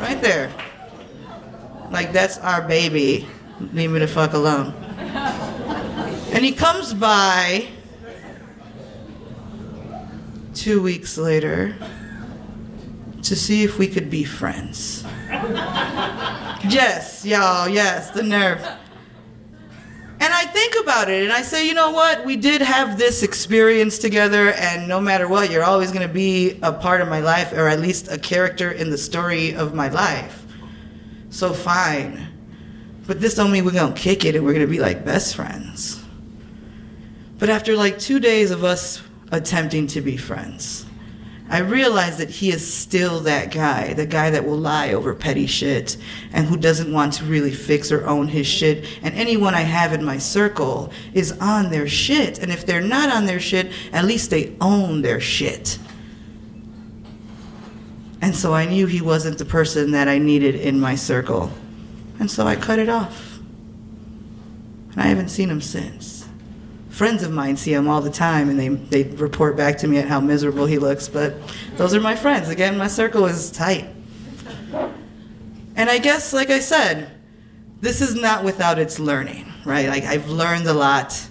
Right 0.00 0.20
there. 0.20 0.52
Like 1.90 2.12
that's 2.12 2.38
our 2.38 2.62
baby. 2.62 3.26
Leave 3.72 3.90
me 3.90 3.98
the 3.98 4.08
fuck 4.08 4.32
alone. 4.32 4.74
And 6.32 6.44
he 6.44 6.52
comes 6.52 6.94
by 6.94 7.68
two 10.54 10.82
weeks 10.82 11.16
later 11.18 11.74
to 13.22 13.36
see 13.36 13.62
if 13.62 13.78
we 13.78 13.86
could 13.86 14.10
be 14.10 14.24
friends. 14.24 15.04
yes, 16.68 17.24
y'all, 17.24 17.68
yes, 17.68 18.10
the 18.10 18.22
nerve. 18.22 18.66
And 20.22 20.34
I 20.34 20.44
think 20.44 20.76
about 20.82 21.08
it 21.08 21.24
and 21.24 21.32
I 21.32 21.40
say, 21.40 21.66
you 21.66 21.72
know 21.72 21.92
what? 21.92 22.26
We 22.26 22.36
did 22.36 22.60
have 22.60 22.98
this 22.98 23.22
experience 23.22 23.98
together, 23.98 24.52
and 24.52 24.86
no 24.86 25.00
matter 25.00 25.26
what, 25.26 25.50
you're 25.50 25.64
always 25.64 25.92
going 25.92 26.06
to 26.06 26.12
be 26.12 26.58
a 26.62 26.72
part 26.72 27.00
of 27.00 27.08
my 27.08 27.20
life, 27.20 27.54
or 27.54 27.68
at 27.68 27.80
least 27.80 28.12
a 28.12 28.18
character 28.18 28.70
in 28.70 28.90
the 28.90 28.98
story 28.98 29.54
of 29.54 29.72
my 29.72 29.88
life. 29.88 30.44
So 31.30 31.54
fine. 31.54 32.28
But 33.06 33.20
this 33.20 33.34
don't 33.34 33.50
mean 33.50 33.64
we're 33.64 33.72
going 33.72 33.94
to 33.94 34.00
kick 34.00 34.26
it 34.26 34.36
and 34.36 34.44
we're 34.44 34.52
going 34.52 34.66
to 34.66 34.70
be 34.70 34.78
like 34.78 35.04
best 35.04 35.34
friends. 35.34 36.04
But 37.38 37.48
after 37.48 37.74
like 37.74 37.98
two 37.98 38.20
days 38.20 38.50
of 38.50 38.62
us 38.62 39.02
attempting 39.32 39.86
to 39.88 40.02
be 40.02 40.18
friends, 40.18 40.84
I 41.50 41.58
realize 41.58 42.18
that 42.18 42.30
he 42.30 42.52
is 42.52 42.72
still 42.72 43.18
that 43.20 43.50
guy, 43.50 43.92
the 43.92 44.06
guy 44.06 44.30
that 44.30 44.46
will 44.46 44.56
lie 44.56 44.92
over 44.92 45.12
petty 45.14 45.48
shit 45.48 45.96
and 46.32 46.46
who 46.46 46.56
doesn't 46.56 46.92
want 46.92 47.14
to 47.14 47.24
really 47.24 47.50
fix 47.50 47.90
or 47.90 48.06
own 48.06 48.28
his 48.28 48.46
shit. 48.46 48.86
And 49.02 49.12
anyone 49.16 49.52
I 49.52 49.62
have 49.62 49.92
in 49.92 50.04
my 50.04 50.16
circle 50.16 50.92
is 51.12 51.32
on 51.40 51.70
their 51.70 51.88
shit. 51.88 52.38
And 52.38 52.52
if 52.52 52.64
they're 52.64 52.80
not 52.80 53.10
on 53.10 53.26
their 53.26 53.40
shit, 53.40 53.72
at 53.92 54.04
least 54.04 54.30
they 54.30 54.56
own 54.60 55.02
their 55.02 55.18
shit. 55.18 55.80
And 58.22 58.36
so 58.36 58.54
I 58.54 58.66
knew 58.66 58.86
he 58.86 59.00
wasn't 59.00 59.38
the 59.38 59.44
person 59.44 59.90
that 59.90 60.06
I 60.06 60.18
needed 60.18 60.54
in 60.54 60.78
my 60.78 60.94
circle. 60.94 61.50
And 62.20 62.30
so 62.30 62.46
I 62.46 62.54
cut 62.54 62.78
it 62.78 62.88
off. 62.88 63.38
And 64.92 65.00
I 65.00 65.06
haven't 65.06 65.30
seen 65.30 65.50
him 65.50 65.60
since. 65.60 66.19
Friends 67.00 67.22
of 67.22 67.32
mine 67.32 67.56
see 67.56 67.72
him 67.72 67.88
all 67.88 68.02
the 68.02 68.10
time 68.10 68.50
and 68.50 68.60
they, 68.60 68.68
they 68.68 69.04
report 69.14 69.56
back 69.56 69.78
to 69.78 69.88
me 69.88 69.96
at 69.96 70.06
how 70.06 70.20
miserable 70.20 70.66
he 70.66 70.76
looks, 70.76 71.08
but 71.08 71.34
those 71.78 71.94
are 71.94 72.00
my 72.00 72.14
friends. 72.14 72.50
Again, 72.50 72.76
my 72.76 72.88
circle 72.88 73.24
is 73.24 73.50
tight. 73.50 73.88
And 75.76 75.88
I 75.88 75.96
guess, 75.96 76.34
like 76.34 76.50
I 76.50 76.60
said, 76.60 77.10
this 77.80 78.02
is 78.02 78.14
not 78.14 78.44
without 78.44 78.78
its 78.78 78.98
learning, 79.00 79.50
right? 79.64 79.88
Like, 79.88 80.04
I've 80.04 80.28
learned 80.28 80.66
a 80.66 80.74
lot. 80.74 81.26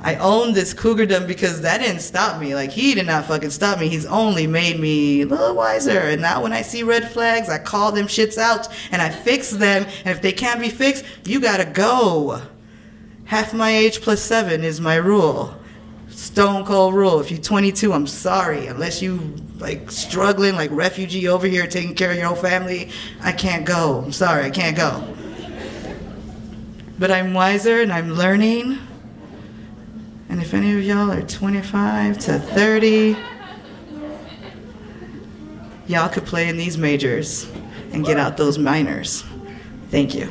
I 0.00 0.16
own 0.16 0.54
this 0.54 0.74
cougardom 0.74 1.28
because 1.28 1.60
that 1.60 1.78
didn't 1.78 2.00
stop 2.00 2.40
me. 2.40 2.56
Like, 2.56 2.72
he 2.72 2.92
did 2.92 3.06
not 3.06 3.26
fucking 3.26 3.50
stop 3.50 3.78
me. 3.78 3.86
He's 3.86 4.06
only 4.06 4.48
made 4.48 4.80
me 4.80 5.20
a 5.22 5.26
little 5.26 5.54
wiser. 5.54 6.00
And 6.00 6.20
now 6.20 6.42
when 6.42 6.52
I 6.52 6.62
see 6.62 6.82
red 6.82 7.08
flags, 7.08 7.48
I 7.48 7.58
call 7.58 7.92
them 7.92 8.08
shits 8.08 8.38
out 8.38 8.66
and 8.90 9.00
I 9.00 9.10
fix 9.10 9.50
them. 9.50 9.86
And 10.04 10.08
if 10.08 10.20
they 10.20 10.32
can't 10.32 10.60
be 10.60 10.68
fixed, 10.68 11.04
you 11.24 11.40
gotta 11.40 11.64
go. 11.64 12.42
Half 13.32 13.54
my 13.54 13.70
age 13.70 14.02
plus 14.02 14.20
seven 14.20 14.62
is 14.62 14.78
my 14.78 14.96
rule. 14.96 15.54
Stone 16.10 16.66
cold 16.66 16.92
rule. 16.92 17.18
If 17.18 17.30
you're 17.30 17.40
22, 17.40 17.90
I'm 17.94 18.06
sorry. 18.06 18.66
Unless 18.66 19.00
you 19.00 19.34
like 19.56 19.90
struggling, 19.90 20.54
like 20.54 20.70
refugee 20.70 21.28
over 21.28 21.46
here 21.46 21.66
taking 21.66 21.94
care 21.94 22.10
of 22.10 22.18
your 22.18 22.26
own 22.26 22.36
family, 22.36 22.90
I 23.22 23.32
can't 23.32 23.64
go. 23.64 24.02
I'm 24.04 24.12
sorry, 24.12 24.44
I 24.44 24.50
can't 24.50 24.76
go. 24.76 25.16
But 26.98 27.10
I'm 27.10 27.32
wiser 27.32 27.80
and 27.80 27.90
I'm 27.90 28.10
learning. 28.10 28.78
And 30.28 30.42
if 30.42 30.52
any 30.52 30.76
of 30.76 30.84
y'all 30.84 31.10
are 31.10 31.22
25 31.22 32.18
to 32.18 32.38
30, 32.38 33.16
y'all 35.86 36.10
could 36.10 36.26
play 36.26 36.50
in 36.50 36.58
these 36.58 36.76
majors 36.76 37.50
and 37.94 38.04
get 38.04 38.18
out 38.18 38.36
those 38.36 38.58
minors. 38.58 39.24
Thank 39.88 40.14
you. 40.14 40.30